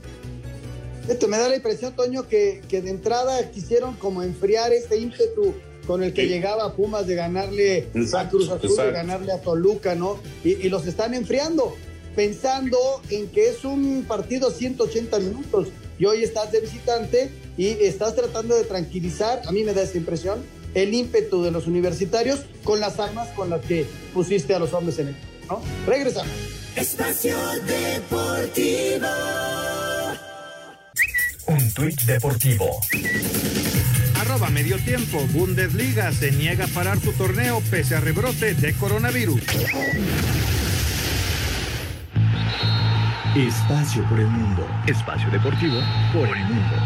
[1.09, 5.55] Esto me da la impresión, Toño, que, que de entrada quisieron como enfriar este ímpetu
[5.87, 9.97] con el que llegaba a Pumas de ganarle a Cruz Azul, de ganarle a Toluca,
[9.97, 10.21] ¿no?
[10.45, 11.75] Y, y los están enfriando,
[12.15, 12.79] pensando
[13.11, 18.55] en que es un partido 180 minutos y hoy estás de visitante y estás tratando
[18.55, 20.41] de tranquilizar, a mí me da esa impresión,
[20.75, 24.99] el ímpetu de los universitarios con las armas con las que pusiste a los hombres
[24.99, 25.17] en el
[25.49, 25.61] ¿no?
[25.87, 26.33] Regresamos.
[26.77, 29.07] Espacio Deportivo.
[31.47, 32.81] Un tuit deportivo.
[34.21, 35.21] Arroba medio tiempo.
[35.33, 39.43] Bundesliga se niega a parar su torneo pese a rebrote de coronavirus.
[43.37, 44.67] Espacio por el mundo.
[44.87, 45.81] Espacio deportivo
[46.13, 46.77] por el mundo.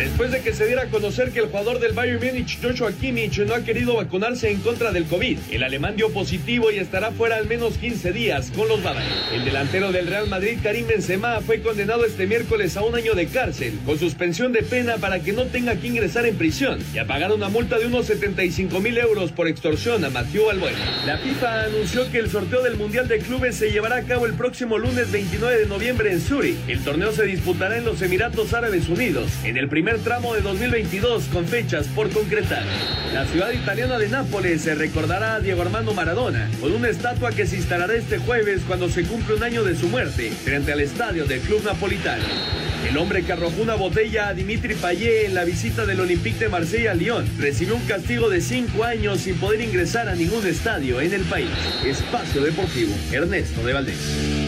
[0.00, 3.36] Después de que se diera a conocer que el jugador del Bayern Múnich, Joshua Kimmich,
[3.40, 7.36] no ha querido vacunarse en contra del COVID, el alemán dio positivo y estará fuera
[7.36, 9.12] al menos 15 días con los Bávarios.
[9.30, 13.26] El delantero del Real Madrid, Karim Benzema, fue condenado este miércoles a un año de
[13.26, 17.06] cárcel, con suspensión de pena para que no tenga que ingresar en prisión y a
[17.06, 20.78] pagar una multa de unos 75 mil euros por extorsión a Mathieu Albuena.
[21.04, 24.32] La FIFA anunció que el sorteo del Mundial de Clubes se llevará a cabo el
[24.32, 26.56] próximo lunes 29 de noviembre en Zurich.
[26.68, 31.24] El torneo se disputará en los Emiratos Árabes Unidos, en el primer tramo de 2022
[31.32, 32.64] con fechas por concretar.
[33.12, 37.46] La ciudad italiana de Nápoles se recordará a Diego Armando Maradona con una estatua que
[37.46, 41.24] se instalará este jueves cuando se cumple un año de su muerte frente al estadio
[41.24, 42.24] del club napolitano.
[42.88, 46.48] El hombre que arrojó una botella a Dimitri Payet en la visita del Olympique de
[46.48, 51.00] Marsella a Lyon recibió un castigo de cinco años sin poder ingresar a ningún estadio
[51.00, 51.50] en el país.
[51.84, 54.39] Espacio Deportivo, Ernesto de Valdés.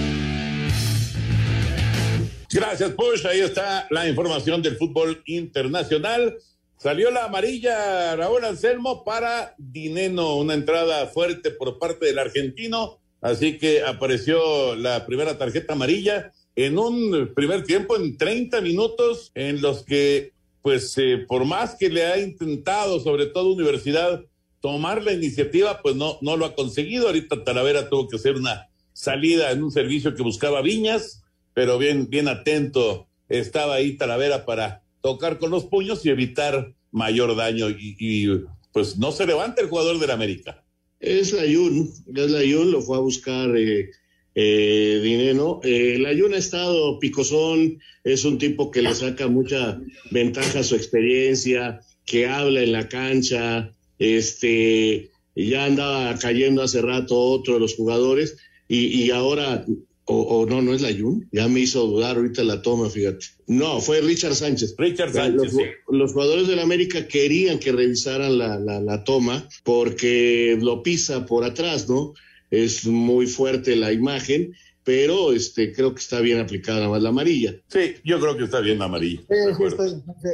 [2.52, 3.26] Gracias, Push.
[3.26, 6.36] Ahí está la información del fútbol internacional.
[6.76, 13.56] Salió la amarilla Raúl Anselmo para Dineno, una entrada fuerte por parte del argentino Así
[13.56, 19.84] que apareció la primera tarjeta amarilla en un primer tiempo, en 30 minutos, en los
[19.84, 24.24] que, pues, eh, por más que le ha intentado, sobre todo Universidad,
[24.60, 27.06] tomar la iniciativa, pues no, no lo ha conseguido.
[27.06, 31.21] Ahorita Talavera tuvo que hacer una salida en un servicio que buscaba Viñas,
[31.54, 37.34] pero bien, bien atento estaba ahí Talavera para tocar con los puños y evitar mayor
[37.36, 37.68] daño.
[37.70, 38.28] Y,
[38.72, 40.64] pues no se levanta el jugador del América.
[41.00, 43.90] Es la Yun, es la Yun, lo fue a buscar eh,
[44.34, 45.60] eh, dinero.
[45.62, 50.64] Eh, la Yun ha estado picosón, es un tipo que le saca mucha ventaja a
[50.64, 57.60] su experiencia, que habla en la cancha, este, ya andaba cayendo hace rato otro de
[57.60, 58.38] los jugadores
[58.68, 59.66] y, y ahora
[60.12, 63.26] o, no, no es la Yun, ya me hizo dudar ahorita la toma, fíjate.
[63.46, 64.74] No, fue Richard Sánchez.
[64.78, 65.52] Richard Sánchez.
[65.52, 65.62] Los, sí.
[65.88, 71.44] los jugadores del América querían que revisaran la, la, la, toma porque lo pisa por
[71.44, 72.14] atrás, ¿no?
[72.50, 77.08] Es muy fuerte la imagen, pero este creo que está bien aplicada nada más la
[77.10, 77.54] amarilla.
[77.68, 79.20] Sí, yo creo que está bien la amarilla.
[79.20, 79.84] Sí, sí, está,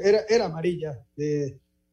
[0.02, 0.98] era, era, amarilla.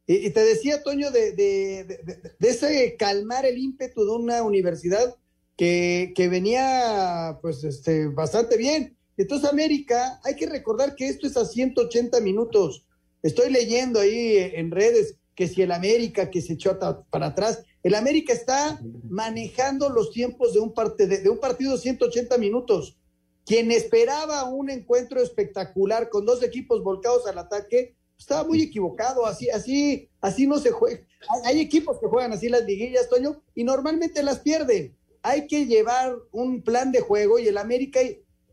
[0.07, 1.97] Y, te decía, Toño, de, de, de,
[2.39, 5.15] de ese calmar el ímpetu de una universidad
[5.57, 8.97] que, venía pues este, bastante bien.
[9.17, 12.85] Entonces América, hay que recordar que esto es a 180 minutos.
[13.23, 16.77] Estoy leyendo ahí en redes que si el América que se echó
[17.09, 21.73] para atrás, el América está manejando los tiempos de un, parte, de, de un partido
[21.73, 22.97] de 180 minutos.
[23.45, 29.49] Quien esperaba un encuentro espectacular con dos equipos volcados al ataque, estaba muy equivocado, así,
[29.49, 31.05] así, así no se juega.
[31.43, 36.15] Hay equipos que juegan así las liguillas, Toño, y normalmente las pierden hay que llevar
[36.31, 37.99] un plan de juego y el América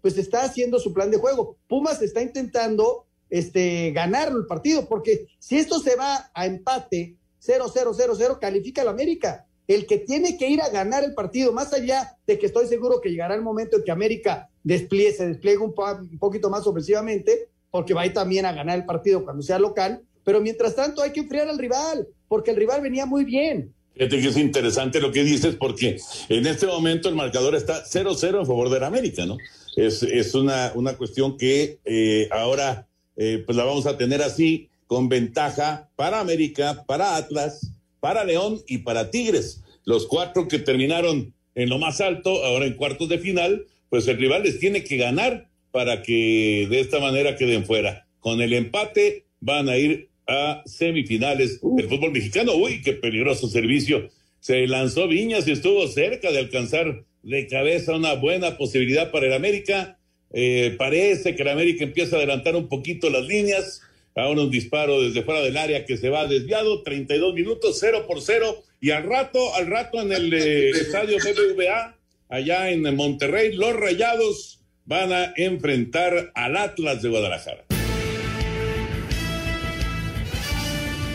[0.01, 1.59] pues está haciendo su plan de juego.
[1.69, 8.39] Pumas está intentando este, ganar el partido, porque si esto se va a empate 0-0-0-0,
[8.41, 9.47] califica el América.
[9.69, 13.01] El que tiene que ir a ganar el partido, más allá de que estoy seguro
[13.03, 17.51] que llegará el momento en que América despliegue, se despliegue un, un poquito más ofensivamente,
[17.71, 21.03] porque va a ir también a ganar el partido cuando sea local, pero mientras tanto
[21.03, 23.75] hay que enfriar al rival, porque el rival venía muy bien.
[23.95, 28.41] Fíjate que es interesante lo que dices porque en este momento el marcador está 0-0
[28.41, 29.37] en favor de la América, ¿no?
[29.77, 34.69] Es, es una, una cuestión que eh, ahora eh, pues la vamos a tener así,
[34.87, 39.63] con ventaja para América, para Atlas, para León y para Tigres.
[39.85, 44.19] Los cuatro que terminaron en lo más alto, ahora en cuartos de final, pues el
[44.19, 48.07] rival les tiene que ganar para que de esta manera queden fuera.
[48.21, 52.55] Con el empate van a ir a semifinales del fútbol mexicano.
[52.55, 54.09] Uy, qué peligroso servicio.
[54.41, 59.33] Se lanzó Viñas y estuvo cerca de alcanzar de cabeza una buena posibilidad para el
[59.33, 59.99] América.
[60.33, 63.83] Eh, parece que el América empieza a adelantar un poquito las líneas.
[64.15, 66.83] Ahora un disparo desde fuera del área que se va desviado.
[66.83, 68.63] 32 minutos, 0 por 0.
[68.81, 71.97] Y al rato, al rato en el eh, estadio BBVA,
[72.29, 77.65] allá en Monterrey, los rayados van a enfrentar al Atlas de Guadalajara.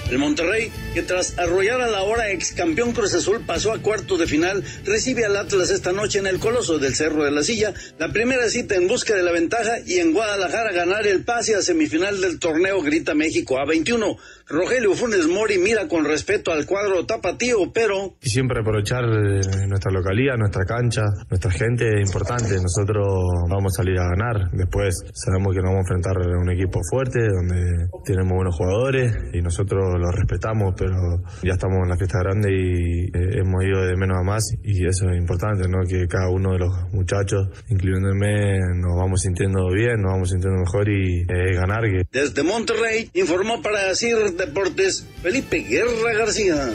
[0.10, 4.18] El Monterrey, que tras arrollar a la hora ex campeón Cruz Azul pasó a cuartos
[4.18, 7.74] de final, recibe al Atlas esta noche en el Coloso del Cerro de la Silla,
[8.00, 11.62] la primera cita en busca de la ventaja y en Guadalajara ganar el pase a
[11.62, 14.18] semifinal del torneo Grita México A21.
[14.50, 18.16] Rogelio Funes Mori mira con respeto al cuadro tapatío, pero...
[18.22, 22.56] Y siempre aprovechar nuestra localidad, nuestra cancha, nuestra gente es importante.
[22.56, 23.06] Nosotros
[23.50, 24.50] vamos a salir a ganar.
[24.54, 29.12] Después sabemos que nos vamos a enfrentar a un equipo fuerte, donde tenemos buenos jugadores
[29.34, 30.96] y nosotros los respetamos, pero
[31.44, 34.88] ya estamos en la fiesta grande y eh, hemos ido de menos a más y
[34.88, 35.84] eso es importante, ¿no?
[35.84, 40.88] Que cada uno de los muchachos, incluyéndome, nos vamos sintiendo bien, nos vamos sintiendo mejor
[40.88, 41.84] y eh, ganar.
[41.84, 42.08] Que...
[42.10, 46.74] Desde Monterrey informó para CIR Deportes Felipe Guerra García.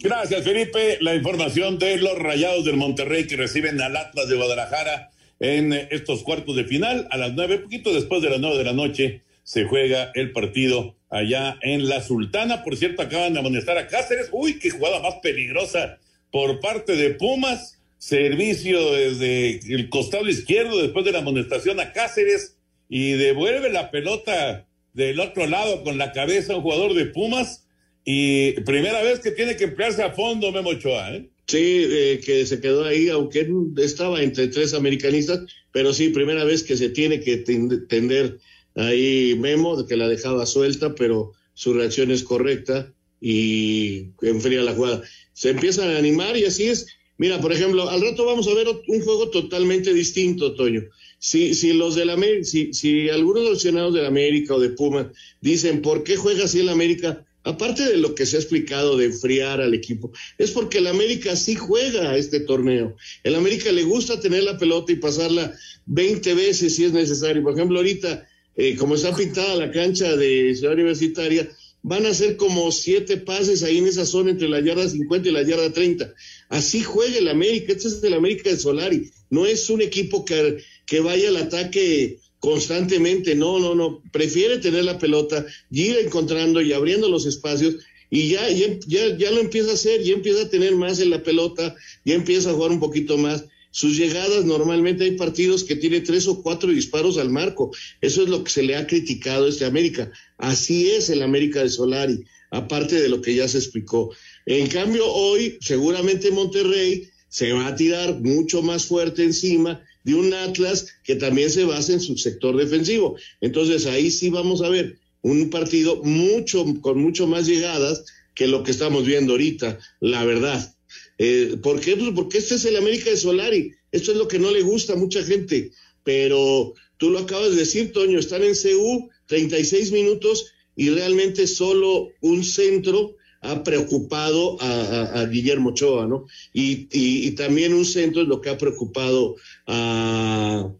[0.00, 0.98] Gracias, Felipe.
[1.00, 6.22] La información de los Rayados del Monterrey que reciben al Atlas de Guadalajara en estos
[6.22, 9.64] cuartos de final a las nueve, poquito después de las nueve de la noche se
[9.64, 12.64] juega el partido allá en la Sultana.
[12.64, 14.28] Por cierto, acaban de amonestar a Cáceres.
[14.32, 15.98] Uy, qué jugada más peligrosa
[16.30, 17.80] por parte de Pumas.
[17.98, 24.66] Servicio desde el costado izquierdo después de la amonestación a Cáceres y devuelve la pelota
[24.94, 27.66] del otro lado con la cabeza un jugador de Pumas.
[28.06, 31.28] Y primera vez que tiene que emplearse a fondo Memo Ochoa, ¿eh?
[31.46, 35.40] Sí, eh, que se quedó ahí, aunque estaba entre tres americanistas,
[35.72, 38.38] pero sí, primera vez que se tiene que tender
[38.76, 45.02] ahí Memo, que la dejaba suelta, pero su reacción es correcta y enfría la jugada.
[45.34, 46.86] Se empiezan a animar y así es.
[47.16, 50.82] Mira, por ejemplo, al rato vamos a ver un juego totalmente distinto, Toño.
[51.26, 55.10] Si, si los del América, si, si algunos aficionados del América o de Puma
[55.40, 57.24] dicen, ¿por qué juega así el América?
[57.44, 61.34] aparte de lo que se ha explicado de enfriar al equipo, es porque el América
[61.34, 62.94] sí juega este torneo.
[63.22, 65.54] El América le gusta tener la pelota y pasarla
[65.86, 67.42] 20 veces si es necesario.
[67.42, 71.48] Por ejemplo, ahorita, eh, como está pintada la cancha de Ciudad Universitaria,
[71.82, 75.32] van a ser como siete pases ahí en esa zona entre la yarda 50 y
[75.32, 76.14] la yarda 30.
[76.48, 79.10] Así juega el América, este es el América de Solari.
[79.28, 84.84] No es un equipo que, que vaya al ataque constantemente, no, no, no, prefiere tener
[84.84, 87.76] la pelota, ir encontrando y abriendo los espacios
[88.10, 91.22] y ya, ya, ya, lo empieza a hacer, ya empieza a tener más en la
[91.22, 93.44] pelota, ya empieza a jugar un poquito más.
[93.72, 97.72] Sus llegadas normalmente hay partidos que tiene tres o cuatro disparos al marco.
[98.00, 100.12] Eso es lo que se le ha criticado a este América.
[100.38, 104.14] Así es el América de Solari, aparte de lo que ya se explicó.
[104.46, 110.32] En cambio, hoy seguramente Monterrey se va a tirar mucho más fuerte encima de un
[110.32, 113.16] Atlas que también se basa en su sector defensivo.
[113.40, 118.62] Entonces ahí sí vamos a ver un partido mucho, con mucho más llegadas que lo
[118.62, 120.76] que estamos viendo ahorita, la verdad.
[121.18, 121.96] Eh, ¿Por qué?
[121.96, 123.72] Pues porque este es el América de Solari.
[123.90, 125.70] Esto es lo que no le gusta a mucha gente.
[126.02, 132.10] Pero tú lo acabas de decir, Toño, están en CU 36 minutos y realmente solo
[132.20, 136.26] un centro ha preocupado a, Guillermo Ochoa, ¿no?
[136.52, 140.70] Y, también un centro es lo que ha preocupado a,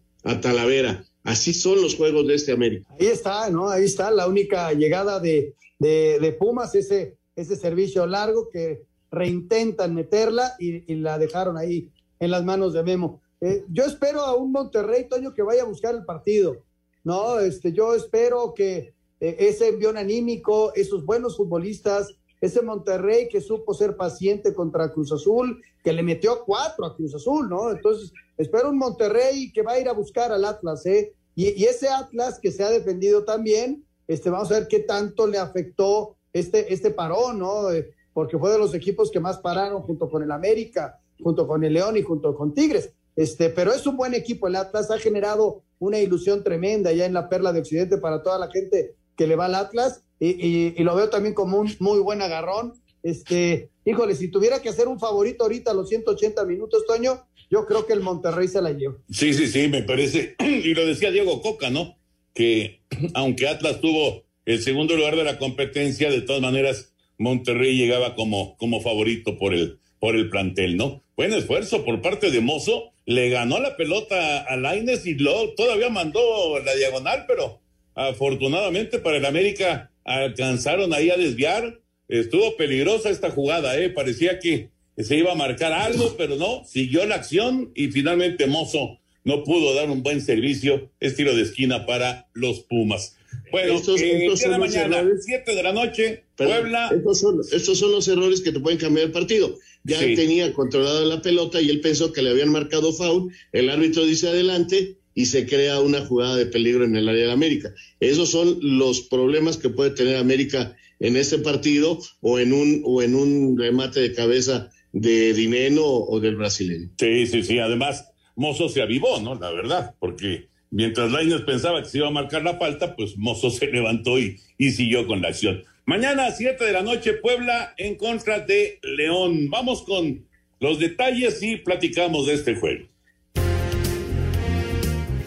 [0.41, 1.05] Talavera.
[1.23, 2.87] Así son los juegos de este América.
[2.99, 3.69] Ahí está, ¿no?
[3.69, 10.55] Ahí está la única llegada de, de, Pumas, ese, ese servicio largo que reintentan meterla
[10.59, 13.21] y, la dejaron ahí en las manos de Memo.
[13.41, 16.57] Eh, yo espero a un Monterrey, Toño, que vaya a buscar el partido.
[17.03, 23.41] No, este, yo espero que eh, ese envión anímico, esos buenos futbolistas, ese Monterrey que
[23.41, 27.71] supo ser paciente contra Cruz Azul, que le metió cuatro a Cruz Azul, ¿no?
[27.71, 31.13] Entonces, espero un Monterrey que va a ir a buscar al Atlas, ¿eh?
[31.35, 35.37] Y, ese Atlas que se ha defendido también, este, vamos a ver qué tanto le
[35.37, 37.71] afectó este, este parón, ¿no?
[37.71, 41.63] Eh, porque fue de los equipos que más pararon junto con el América, junto con
[41.63, 42.91] el León y junto con Tigres.
[43.15, 47.13] Este, pero es un buen equipo, el Atlas ha generado una ilusión tremenda ya en
[47.13, 50.95] la perla de Occidente para toda la gente que le va al Atlas y, lo
[50.95, 52.73] veo también como un muy buen agarrón.
[53.03, 57.65] Este, híjole, si tuviera que hacer un favorito ahorita a los 180 minutos, Toño, yo
[57.65, 58.95] creo que el Monterrey se la lleva.
[59.11, 60.35] Sí, sí, sí, me parece.
[60.39, 61.97] Y lo decía Diego Coca, ¿no?
[62.33, 62.81] Que
[63.13, 68.57] aunque Atlas tuvo el segundo lugar de la competencia, de todas maneras, Monterrey llegaba como,
[68.57, 71.03] como favorito por el, por el plantel, ¿no?
[71.15, 72.91] Buen esfuerzo por parte de Mozo.
[73.05, 77.61] Le ganó la pelota a Laines y lo, todavía mandó la diagonal, pero
[77.95, 81.79] afortunadamente para el América alcanzaron ahí a desviar.
[82.07, 83.89] Estuvo peligrosa esta jugada, ¿eh?
[83.89, 88.99] Parecía que se iba a marcar algo, pero no, siguió la acción y finalmente Mozo
[89.23, 90.91] no pudo dar un buen servicio.
[90.99, 93.17] Es tiro de esquina para los Pumas.
[93.51, 96.89] Bueno, estos, eh, son mañana, errores, 7 de la noche, Puebla.
[96.95, 99.57] Estos son, estos son, los errores que te pueden cambiar el partido.
[99.83, 103.31] Ya tenía controlada la pelota y él pensó que le habían marcado foul.
[103.51, 107.31] El árbitro dice adelante y se crea una jugada de peligro en el área de
[107.31, 107.73] América.
[107.99, 113.01] Esos son los problemas que puede tener América en este partido o en un, o
[113.01, 116.89] en un remate de cabeza de Dineno o del brasileño.
[116.99, 117.59] Sí, sí, sí.
[117.59, 119.35] Además, Mozo se avivó, ¿no?
[119.35, 123.49] La verdad, porque mientras Lainez pensaba que se iba a marcar la falta, pues Mozo
[123.49, 125.63] se levantó y, y siguió con la acción.
[125.85, 129.49] Mañana a 7 de la noche, Puebla en contra de León.
[129.49, 130.25] Vamos con
[130.59, 132.87] los detalles y platicamos de este juego.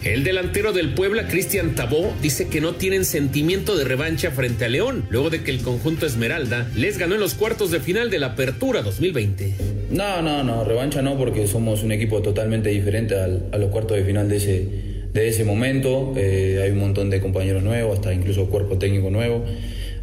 [0.03, 4.69] El delantero del Puebla, Cristian Tabó, dice que no tienen sentimiento de revancha frente a
[4.69, 8.19] León, luego de que el conjunto Esmeralda les ganó en los cuartos de final de
[8.19, 9.55] la Apertura 2020.
[9.91, 14.05] No, no, no, revancha no, porque somos un equipo totalmente diferente a los cuartos de
[14.05, 14.67] final de ese,
[15.11, 16.13] de ese momento.
[16.15, 19.43] Eh, hay un montón de compañeros nuevos, hasta incluso cuerpo técnico nuevo.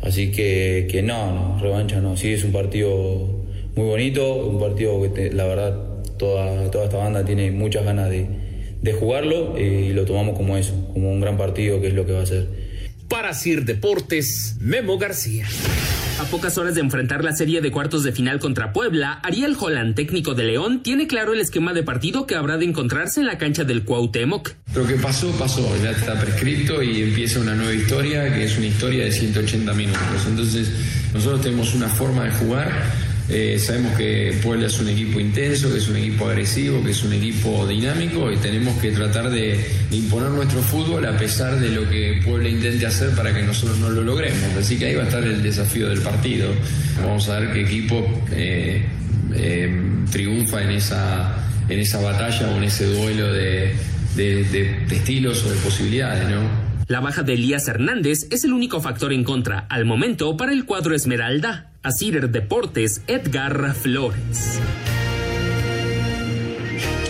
[0.03, 2.19] Así que, que no, no, revancha no.
[2.19, 5.81] Sí, es un partido muy bonito, un partido que la verdad
[6.19, 8.46] toda, toda esta banda tiene muchas ganas de
[8.87, 12.13] de jugarlo y lo tomamos como eso, como un gran partido que es lo que
[12.13, 12.49] va a ser.
[13.09, 15.47] Para Sir Deportes, Memo García.
[16.21, 19.95] A pocas horas de enfrentar la serie de cuartos de final contra Puebla, Ariel Holland,
[19.95, 23.39] técnico de León, tiene claro el esquema de partido que habrá de encontrarse en la
[23.39, 24.53] cancha del Cuauhtémoc.
[24.75, 28.67] Lo que pasó, pasó, ya está prescrito y empieza una nueva historia, que es una
[28.67, 30.27] historia de 180 minutos.
[30.27, 30.71] Entonces,
[31.13, 32.71] nosotros tenemos una forma de jugar
[33.29, 37.03] eh, sabemos que Puebla es un equipo intenso, que es un equipo agresivo, que es
[37.03, 39.59] un equipo dinámico y tenemos que tratar de,
[39.91, 43.91] imponer nuestro fútbol a pesar de lo que Puebla intente hacer para que nosotros no
[43.91, 44.55] lo logremos.
[44.57, 46.51] Así que ahí va a estar el desafío del partido.
[47.03, 48.85] Vamos a ver qué equipo eh,
[49.35, 51.35] eh, triunfa en esa,
[51.69, 53.75] en esa batalla o en ese duelo de,
[54.15, 56.67] de estilos o de posibilidades, ¿no?
[56.89, 60.65] La baja de Elías Hernández es el único factor en contra al momento para el
[60.67, 61.73] cuadro Esmeralda.
[61.87, 64.59] Asir Deportes, Edgar Flores.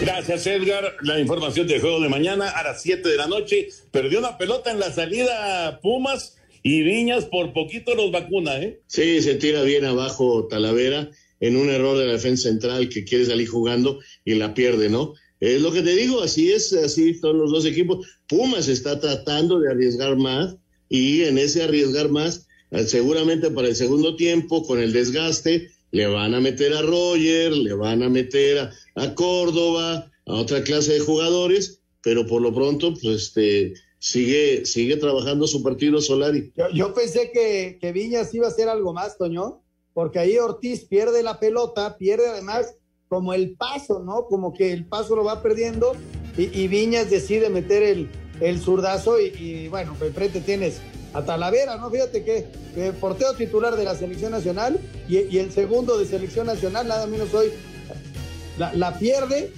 [0.03, 0.97] Gracias, Edgar.
[1.01, 3.69] La información del juego de mañana a las 7 de la noche.
[3.91, 8.83] Perdió una pelota en la salida Pumas y Viñas por poquito los vacuna, ¿eh?
[8.87, 11.11] Sí, se tira bien abajo Talavera
[11.41, 15.15] en un error de la defensa central que quiere salir jugando y la pierde, ¿no?
[15.41, 18.07] Es lo que te digo, así es, así son los dos equipos.
[18.29, 20.57] Pumas está tratando de arriesgar más
[20.91, 22.46] y en ese arriesgar más,
[22.87, 27.73] seguramente para el segundo tiempo, con el desgaste, le van a meter a Roger, le
[27.75, 33.23] van a meter a, Córdoba, a otra clase de jugadores, pero por lo pronto, pues
[33.25, 36.53] este, sigue, sigue trabajando su partido Solari.
[36.75, 39.63] Yo, pensé que, que Viñas iba a hacer algo más, Toño,
[39.95, 42.75] porque ahí Ortiz pierde la pelota, pierde además
[43.09, 44.27] como el paso, ¿no?
[44.27, 45.95] Como que el paso lo va perdiendo
[46.37, 48.09] y, Viñas decide meter el,
[48.41, 50.81] el zurdazo y, y bueno, enfrente tienes
[51.17, 51.91] a Talavera, ¿no?
[51.91, 52.45] Fíjate que,
[52.75, 57.33] que porteo titular de la selección nacional y, el segundo de selección nacional, nada menos
[57.33, 57.49] hoy,
[58.59, 59.51] la, pierde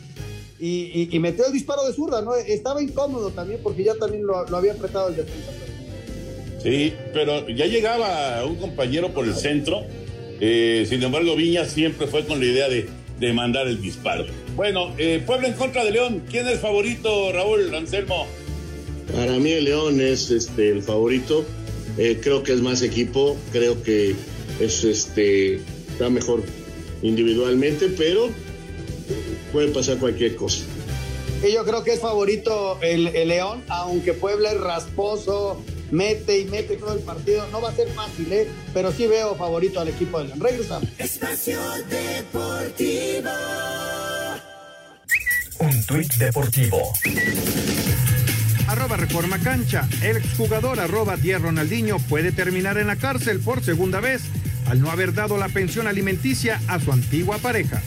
[0.61, 2.35] y, y, metió el disparo de zurda, ¿no?
[2.35, 5.51] Estaba incómodo también porque ya también lo, había apretado el defensa.
[6.63, 9.83] Sí, pero ya llegaba un compañero por el centro,
[10.41, 12.89] eh, sin embargo Viña siempre fue con la idea de,
[13.19, 14.27] de mandar el disparo.
[14.55, 18.27] Bueno, eh, Puebla en contra de León, ¿quién es favorito, Raúl Anselmo?
[19.13, 21.45] Para mí el León es este el favorito.
[21.97, 24.15] Eh, creo que es más equipo, creo que
[24.61, 26.43] es este está mejor
[27.03, 28.29] individualmente, pero
[29.53, 30.65] puede pasar cualquier cosa.
[31.43, 36.45] Y yo creo que es favorito el, el, León, aunque Puebla es rasposo, mete y
[36.47, 37.47] mete todo el partido.
[37.53, 38.49] No va a ser fácil, ¿eh?
[38.75, 40.41] pero sí veo favorito al equipo del León.
[40.41, 40.89] Regresamos.
[40.99, 43.31] Espacio Deportivo.
[45.61, 46.93] Un tuit deportivo.
[48.87, 49.89] Reforma Cancha.
[50.03, 54.23] El exjugador arroba 10 Ronaldinho puede terminar en la cárcel por segunda vez
[54.67, 57.83] al no haber dado la pensión alimenticia a su antigua pareja.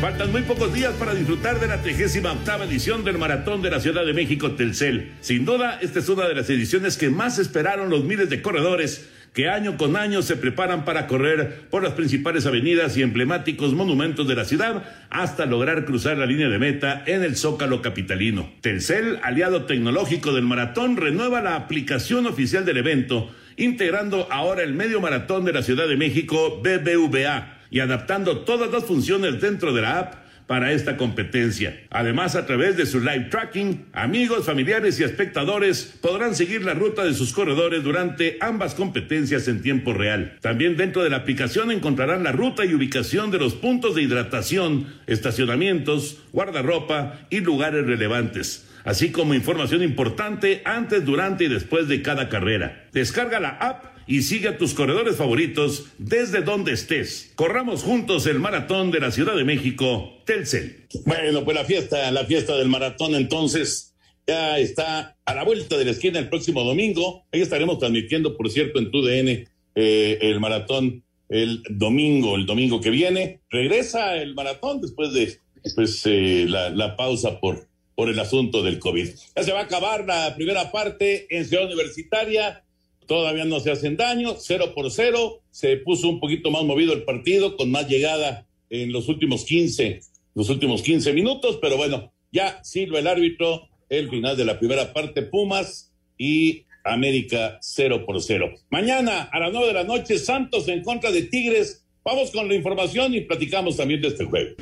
[0.00, 4.06] Faltan muy pocos días para disfrutar de la 38 edición del Maratón de la Ciudad
[4.06, 5.12] de México Telcel.
[5.20, 9.06] Sin duda, esta es una de las ediciones que más esperaron los miles de corredores
[9.36, 14.26] que año con año se preparan para correr por las principales avenidas y emblemáticos monumentos
[14.26, 18.50] de la ciudad hasta lograr cruzar la línea de meta en el Zócalo capitalino.
[18.62, 25.02] Telcel, aliado tecnológico del maratón, renueva la aplicación oficial del evento, integrando ahora el medio
[25.02, 29.98] maratón de la Ciudad de México BBVA y adaptando todas las funciones dentro de la
[29.98, 31.80] app para esta competencia.
[31.90, 37.04] Además, a través de su live tracking, amigos, familiares y espectadores podrán seguir la ruta
[37.04, 40.38] de sus corredores durante ambas competencias en tiempo real.
[40.40, 44.86] También dentro de la aplicación encontrarán la ruta y ubicación de los puntos de hidratación,
[45.06, 52.28] estacionamientos, guardarropa y lugares relevantes así como información importante antes, durante y después de cada
[52.28, 52.86] carrera.
[52.92, 57.32] Descarga la app y sigue a tus corredores favoritos desde donde estés.
[57.34, 60.86] Corramos juntos el maratón de la Ciudad de México, Telcel.
[61.04, 63.94] Bueno, pues la fiesta, la fiesta del maratón entonces
[64.26, 67.26] ya está a la vuelta de la esquina el próximo domingo.
[67.32, 72.80] Ahí estaremos transmitiendo, por cierto, en tu DN eh, el maratón el domingo, el domingo
[72.80, 73.40] que viene.
[73.50, 75.38] Regresa el maratón después de
[75.74, 79.08] pues, eh, la, la pausa por por el asunto del COVID.
[79.34, 82.62] Ya se va a acabar la primera parte en Ciudad Universitaria,
[83.06, 87.04] todavía no se hacen daño, cero por cero, se puso un poquito más movido el
[87.04, 90.00] partido, con más llegada en los últimos 15,
[90.34, 94.92] los últimos 15 minutos, pero bueno, ya sirve el árbitro, el final de la primera
[94.92, 98.54] parte, Pumas y América cero por cero.
[98.70, 101.84] Mañana a las nueve de la noche, Santos en contra de Tigres.
[102.04, 104.54] Vamos con la información y platicamos también de este juego.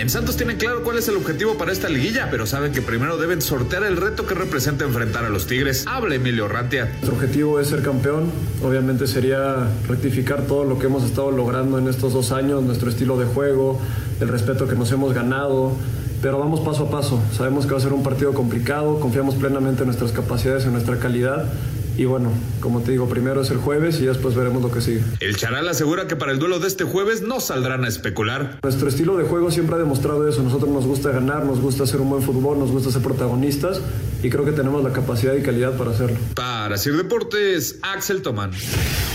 [0.00, 3.18] En Santos tienen claro cuál es el objetivo para esta liguilla, pero saben que primero
[3.18, 5.84] deben sortear el reto que representa enfrentar a los Tigres.
[5.86, 6.86] Habla Emilio Rantia.
[6.86, 8.30] Nuestro objetivo es ser campeón.
[8.62, 13.18] Obviamente sería rectificar todo lo que hemos estado logrando en estos dos años, nuestro estilo
[13.18, 13.78] de juego,
[14.20, 15.76] el respeto que nos hemos ganado.
[16.22, 17.22] Pero vamos paso a paso.
[17.36, 20.98] Sabemos que va a ser un partido complicado, confiamos plenamente en nuestras capacidades, en nuestra
[20.98, 21.44] calidad
[22.00, 25.02] y bueno, como te digo, primero es el jueves y después veremos lo que sigue.
[25.20, 28.58] El Charal asegura que para el duelo de este jueves no saldrán a especular.
[28.62, 30.42] Nuestro estilo de juego siempre ha demostrado eso.
[30.42, 33.82] Nosotros nos gusta ganar, nos gusta hacer un buen fútbol, nos gusta ser protagonistas
[34.22, 36.16] y creo que tenemos la capacidad y calidad para hacerlo.
[36.34, 38.52] Para Sir Deportes, Axel Tomán.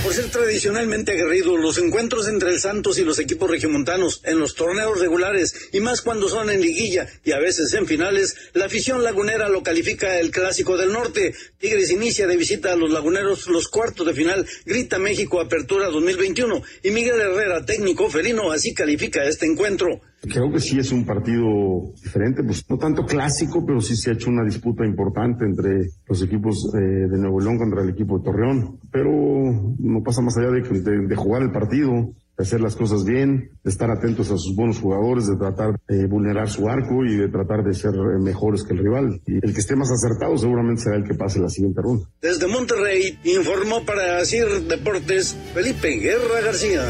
[0.04, 4.54] Por ser tradicionalmente aguerridos, los encuentros entre el Santos y los equipos regiomontanos en los
[4.54, 9.04] torneos regulares y más cuando son en liguilla y a veces en finales, la afición
[9.04, 11.34] lagunera lo califica el clásico del norte.
[11.58, 14.46] Tigres inicia de visita a los laguneros los cuartos de final.
[14.66, 16.62] Grita México Apertura 2021.
[16.84, 20.02] Y Miguel Herrera, técnico felino, así califica este encuentro.
[20.22, 24.14] Creo que sí es un partido diferente, pues no tanto clásico, pero sí se ha
[24.14, 28.26] hecho una disputa importante entre los equipos eh, de Nuevo León contra el equipo de
[28.26, 28.80] Torreón.
[28.92, 29.12] Pero
[29.80, 33.52] no pasa más allá de, de, de jugar el partido de hacer las cosas bien,
[33.64, 37.30] de estar atentos a sus buenos jugadores, de tratar de vulnerar su arco y de
[37.30, 39.22] tratar de ser eh, mejores que el rival.
[39.26, 42.10] Y el que esté más acertado seguramente será el que pase la siguiente ronda.
[42.22, 46.86] Desde Monterrey informó para CIR Deportes Felipe Guerra García.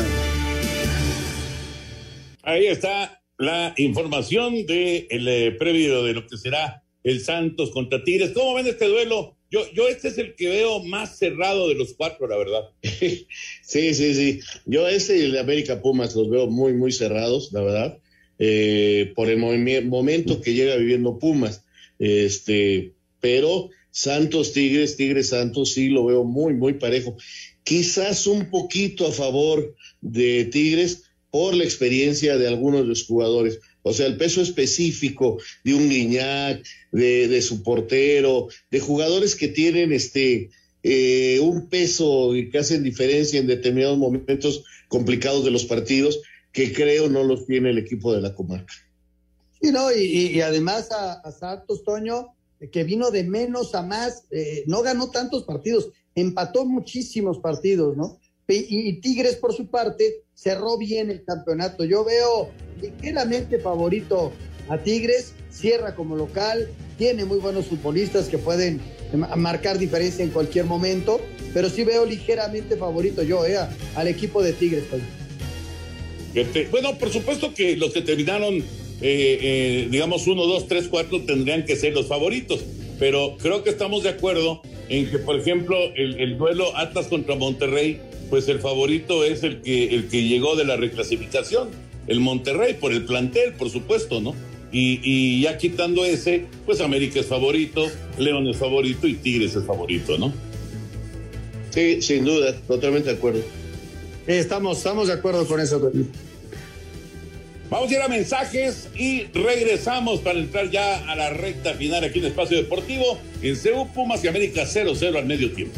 [2.44, 8.04] Ahí está la información de el eh, previo de lo que será el Santos contra
[8.04, 8.32] Tigres.
[8.34, 9.35] ¿Cómo ven este duelo?
[9.56, 12.72] Yo, yo este es el que veo más cerrado de los cuatro, la verdad.
[12.82, 14.42] sí, sí, sí.
[14.66, 17.98] Yo este y el de América Pumas los veo muy, muy cerrados, la verdad.
[18.38, 21.64] Eh, por el momento que llega viviendo Pumas.
[22.00, 27.16] Este, pero Santos Tigres, Tigres Santos, sí lo veo muy, muy parejo.
[27.64, 33.62] Quizás un poquito a favor de Tigres por la experiencia de algunos de los jugadores.
[33.88, 39.48] O sea, el peso específico de un Guiñac, de, de su portero, de jugadores que
[39.48, 40.50] tienen este
[40.82, 46.20] eh, un peso y que hacen diferencia en determinados momentos complicados de los partidos,
[46.52, 48.74] que creo no los tiene el equipo de la comarca.
[49.62, 52.34] Sí, no, y, además a, a, Santos Toño,
[52.72, 58.20] que vino de menos a más, eh, no ganó tantos partidos, empató muchísimos partidos, ¿no?
[58.48, 61.84] Y, Tigres, por su parte, cerró bien el campeonato.
[61.84, 62.50] Yo veo
[62.82, 64.32] ligeramente favorito
[64.70, 66.68] a Tigres, cierra como local,
[66.98, 68.82] tiene muy buenos futbolistas que pueden
[69.38, 71.20] marcar diferencia en cualquier momento,
[71.54, 73.58] pero sí veo ligeramente favorito yo eh,
[73.96, 74.84] al equipo de Tigres.
[76.70, 78.64] Bueno, por supuesto que los que terminaron, eh,
[79.02, 82.64] eh, digamos, uno, dos, tres, cuatro tendrían que ser los favoritos,
[83.00, 87.36] pero creo que estamos de acuerdo en que, por ejemplo, el, el duelo Atlas contra
[87.36, 91.70] Monterrey, pues el favorito es el que, el que llegó de la reclasificación,
[92.08, 94.36] el Monterrey, por el plantel, por supuesto, ¿no?
[94.72, 99.64] Y, y, ya quitando ese, pues América es favorito, León es favorito y Tigres es
[99.64, 100.34] favorito, ¿no?
[101.70, 103.42] Sí, sin duda, totalmente de acuerdo.
[104.28, 105.92] Estamos, estamos de acuerdo con eso.
[107.70, 112.20] Vamos a ir a mensajes y regresamos para entrar ya a la recta final aquí
[112.20, 115.78] en Espacio Deportivo en CEU Pumas y América 0-0 al medio tiempo.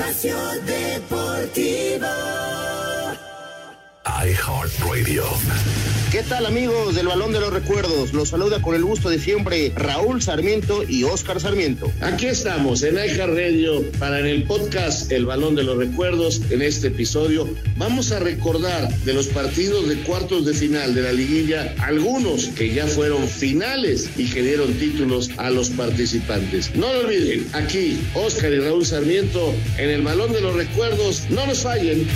[0.00, 0.34] Espacio
[0.64, 2.06] Deportivo.
[4.10, 5.24] iHeartRadio.
[6.10, 8.12] ¿Qué tal amigos del Balón de los Recuerdos?
[8.12, 11.92] Los saluda con el gusto de siempre Raúl Sarmiento y Oscar Sarmiento.
[12.00, 16.42] Aquí estamos en iHeart Radio para en el podcast El Balón de los Recuerdos.
[16.50, 21.12] En este episodio vamos a recordar de los partidos de cuartos de final de la
[21.12, 26.74] liguilla algunos que ya fueron finales y que dieron títulos a los participantes.
[26.74, 31.30] No lo olviden, aquí Oscar y Raúl Sarmiento en el Balón de los Recuerdos.
[31.30, 32.06] No nos fallen.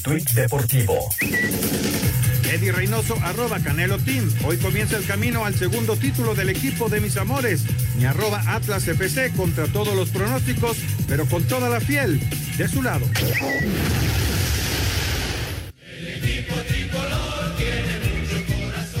[0.00, 0.94] Un tuit deportivo.
[2.50, 4.32] Eddie Reynoso, arroba Canelo Team.
[4.44, 7.64] Hoy comienza el camino al segundo título del equipo de mis amores.
[7.98, 12.18] Mi arroba Atlas FC contra todos los pronósticos, pero con toda la fiel
[12.56, 13.04] de su lado.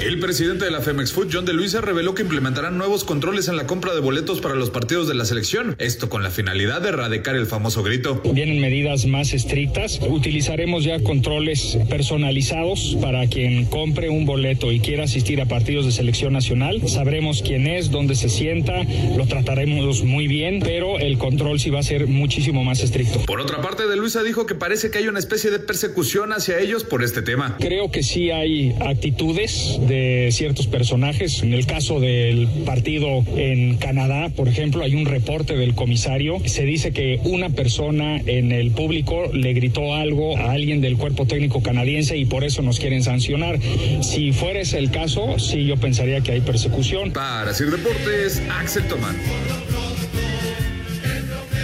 [0.00, 3.56] El presidente de la Femex Food, John de Luisa, reveló que implementarán nuevos controles en
[3.56, 5.76] la compra de boletos para los partidos de la selección.
[5.78, 8.22] Esto con la finalidad de erradicar el famoso grito.
[8.32, 10.00] Vienen medidas más estrictas.
[10.08, 15.92] Utilizaremos ya controles personalizados para quien compre un boleto y quiera asistir a partidos de
[15.92, 16.88] selección nacional.
[16.88, 18.84] Sabremos quién es, dónde se sienta,
[19.18, 23.20] lo trataremos muy bien, pero el control sí va a ser muchísimo más estricto.
[23.26, 26.58] Por otra parte, de Luisa dijo que parece que hay una especie de persecución hacia
[26.58, 27.56] ellos por este tema.
[27.60, 31.42] Creo que sí hay actitudes de ciertos personajes.
[31.42, 36.38] En el caso del partido en Canadá, por ejemplo, hay un reporte del comisario.
[36.46, 41.26] Se dice que una persona en el público le gritó algo a alguien del cuerpo
[41.26, 43.58] técnico canadiense y por eso nos quieren sancionar.
[44.00, 47.12] Si fuera ese el caso, sí yo pensaría que hay persecución.
[47.12, 49.16] Para Sir Deportes, Axel Tomán.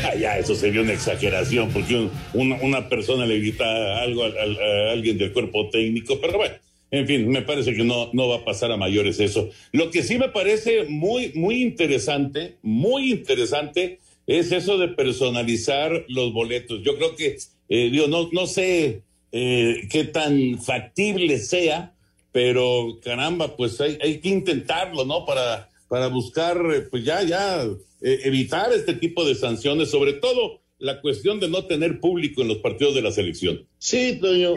[0.05, 4.29] Ah, ya, eso sería una exageración, porque un, una, una, persona le grita algo a,
[4.29, 6.66] a, a alguien del cuerpo técnico, pero bueno.
[6.91, 9.51] En fin, me parece que no, no va a pasar a mayores eso.
[9.73, 16.33] Lo que sí me parece muy, muy interesante, muy interesante, es eso de personalizar los
[16.33, 16.83] boletos.
[16.85, 17.37] Yo creo que,
[17.69, 21.95] eh, digo, no, no sé eh, qué tan factible sea,
[22.33, 25.25] pero caramba, pues hay, hay que intentarlo, ¿no?
[25.25, 26.59] Para, para buscar,
[26.91, 31.65] pues ya, ya, eh, evitar este tipo de sanciones, sobre todo la cuestión de no
[31.65, 33.67] tener público en los partidos de la selección.
[33.79, 34.55] Sí, Toño.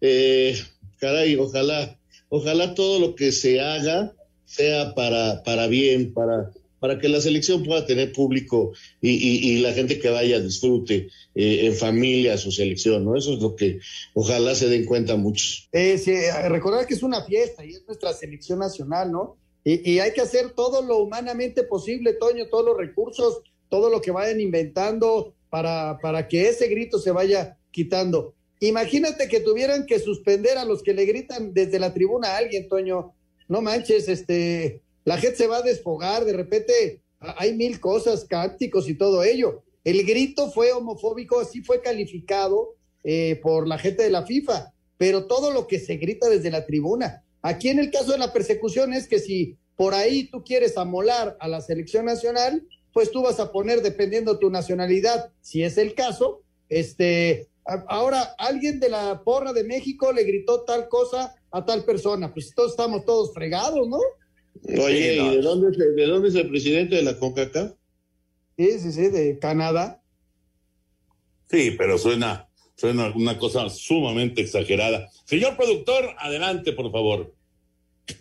[0.00, 0.56] Eh,
[0.98, 7.08] caray, ojalá, ojalá todo lo que se haga sea para, para bien, para, para que
[7.08, 12.38] la selección pueda tener público y, y, la gente que vaya disfrute eh, en familia
[12.38, 13.16] su selección, ¿no?
[13.16, 13.80] Eso es lo que
[14.14, 15.68] ojalá se den cuenta muchos.
[15.72, 16.14] Eh, sí,
[16.48, 19.36] recordar que es una fiesta y es nuestra selección nacional, ¿no?
[19.64, 24.00] Y, y, hay que hacer todo lo humanamente posible, Toño, todos los recursos, todo lo
[24.00, 28.34] que vayan inventando para, para que ese grito se vaya quitando.
[28.60, 32.68] Imagínate que tuvieran que suspender a los que le gritan desde la tribuna a alguien,
[32.68, 33.14] Toño.
[33.48, 38.88] No manches, este, la gente se va a desfogar, de repente hay mil cosas, cánticos
[38.88, 39.62] y todo ello.
[39.84, 45.26] El grito fue homofóbico, así fue calificado eh, por la gente de la FIFA, pero
[45.26, 47.24] todo lo que se grita desde la tribuna.
[47.42, 51.36] Aquí en el caso de la persecución es que si por ahí tú quieres amolar
[51.40, 55.78] a la selección nacional, pues tú vas a poner, dependiendo de tu nacionalidad, si es
[55.78, 57.47] el caso, este,
[57.88, 62.54] ahora alguien de la porra de México le gritó tal cosa a tal persona, pues
[62.54, 63.98] todos estamos todos fregados, ¿no?
[64.82, 67.72] Oye, ¿y de dónde, es, de dónde es el presidente de la CONCACAF?
[68.56, 70.02] Sí, sí, sí, de Canadá.
[71.48, 75.08] Sí, pero suena, suena una cosa sumamente exagerada.
[75.24, 77.34] Señor productor, adelante, por favor.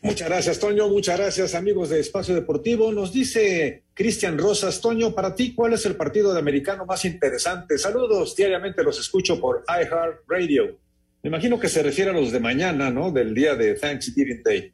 [0.02, 0.90] Muchas gracias, Toño.
[0.90, 2.92] Muchas gracias, amigos de Espacio Deportivo.
[2.92, 7.80] Nos dice Cristian Rosas, Toño, para ti, ¿cuál es el partido de americano más interesante?
[7.80, 10.78] Saludos, diariamente los escucho por iHeart Radio.
[11.24, 13.12] Me imagino que se refiere a los de mañana, ¿no?
[13.12, 14.72] Del día de Thanksgiving Day.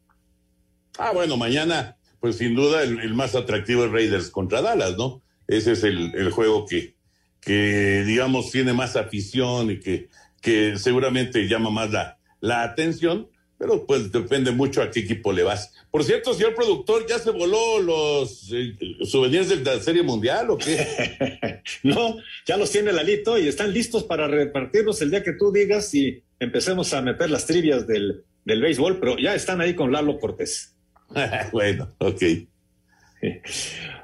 [0.98, 5.22] Ah, bueno, mañana, pues sin duda el, más atractivo es Raiders contra Dallas, ¿no?
[5.48, 6.96] Ese es el, el juego que,
[7.40, 10.10] que, digamos, tiene más afición y que,
[10.42, 13.30] que seguramente llama más la, la atención
[13.64, 15.74] pero pues depende mucho a qué equipo le vas.
[15.90, 20.58] Por cierto, señor productor, ¿ya se voló los eh, souvenirs de la Serie Mundial o
[20.58, 21.62] qué?
[21.84, 25.96] no, ya los tiene Lalito y están listos para repartirlos el día que tú digas
[25.96, 30.20] y empecemos a meter las trivias del, del béisbol, pero ya están ahí con Lalo
[30.20, 30.76] Cortés.
[31.54, 32.22] bueno, ok.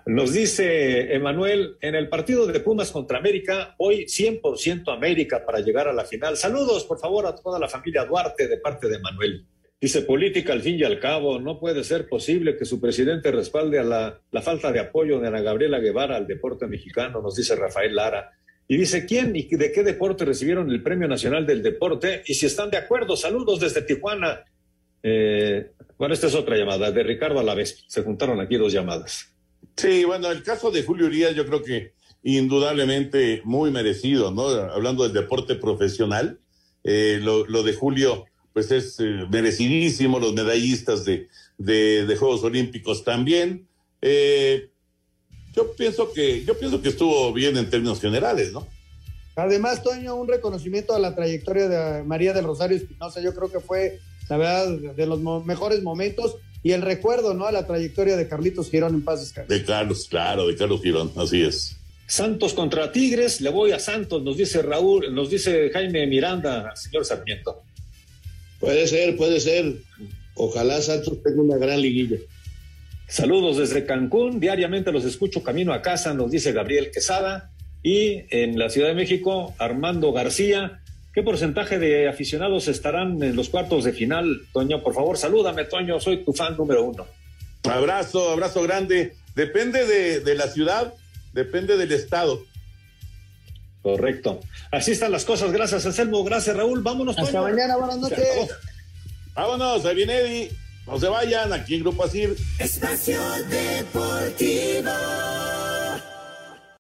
[0.06, 5.88] Nos dice Emanuel, en el partido de Pumas contra América, hoy 100% América para llegar
[5.88, 6.38] a la final.
[6.38, 9.46] Saludos, por favor, a toda la familia Duarte de parte de Manuel.
[9.82, 13.80] Dice, política al fin y al cabo, no puede ser posible que su presidente respalde
[13.80, 17.56] a la, la falta de apoyo de Ana Gabriela Guevara al deporte mexicano, nos dice
[17.56, 18.32] Rafael Lara.
[18.68, 22.24] Y dice, ¿quién y de qué deporte recibieron el Premio Nacional del Deporte?
[22.26, 24.46] Y si están de acuerdo, saludos desde Tijuana.
[25.02, 27.84] Eh, bueno, esta es otra llamada, de Ricardo a la vez.
[27.88, 29.28] Se juntaron aquí dos llamadas.
[29.76, 31.94] Sí, bueno, el caso de Julio Urias yo creo que
[32.24, 34.48] indudablemente muy merecido, ¿no?
[34.48, 36.40] Hablando del deporte profesional,
[36.84, 41.28] eh, lo, lo, de Julio, pues es eh, merecidísimo, los medallistas de,
[41.58, 43.68] de, de Juegos Olímpicos también.
[44.02, 44.70] Eh,
[45.54, 48.66] yo pienso que, yo pienso que estuvo bien en términos generales, ¿no?
[49.36, 53.60] Además, Toño, un reconocimiento a la trayectoria de María del Rosario Espinosa, yo creo que
[53.60, 57.46] fue, la verdad, de los mo mejores momentos y el recuerdo, ¿no?
[57.46, 59.54] A la trayectoria de Carlitos Girón en paz descanse.
[59.54, 61.76] De Carlos, claro, de Carlos Girón, así es.
[62.06, 67.06] Santos contra Tigres, le voy a Santos, nos dice Raúl, nos dice Jaime Miranda, señor
[67.06, 67.64] Sarmiento.
[68.60, 69.76] Puede ser, puede ser.
[70.34, 72.18] Ojalá Santos tenga una gran liguilla.
[73.08, 77.52] Saludos desde Cancún, diariamente los escucho camino a casa, nos dice Gabriel Quesada.
[77.82, 80.82] Y en la Ciudad de México, Armando García,
[81.14, 84.82] ¿Qué porcentaje de aficionados estarán en los cuartos de final, Toño?
[84.82, 87.08] Por favor, salúdame, Toño, soy tu fan número uno.
[87.64, 89.16] Abrazo, abrazo grande.
[89.36, 90.94] Depende de, de la ciudad,
[91.34, 92.44] depende del estado.
[93.82, 94.40] Correcto.
[94.72, 95.52] Así están las cosas.
[95.52, 96.24] Gracias, Anselmo.
[96.24, 96.82] Gracias, Raúl.
[96.84, 97.18] Vámonos.
[97.18, 97.44] Hasta Toño.
[97.44, 97.78] mañana.
[97.78, 98.28] Buenas noches.
[99.34, 99.86] Vámonos.
[99.86, 100.52] Ahí viene Eddie.
[100.86, 101.54] No se vayan.
[101.54, 102.36] Aquí en Grupo Asir.
[102.60, 104.92] Espacio Deportivo.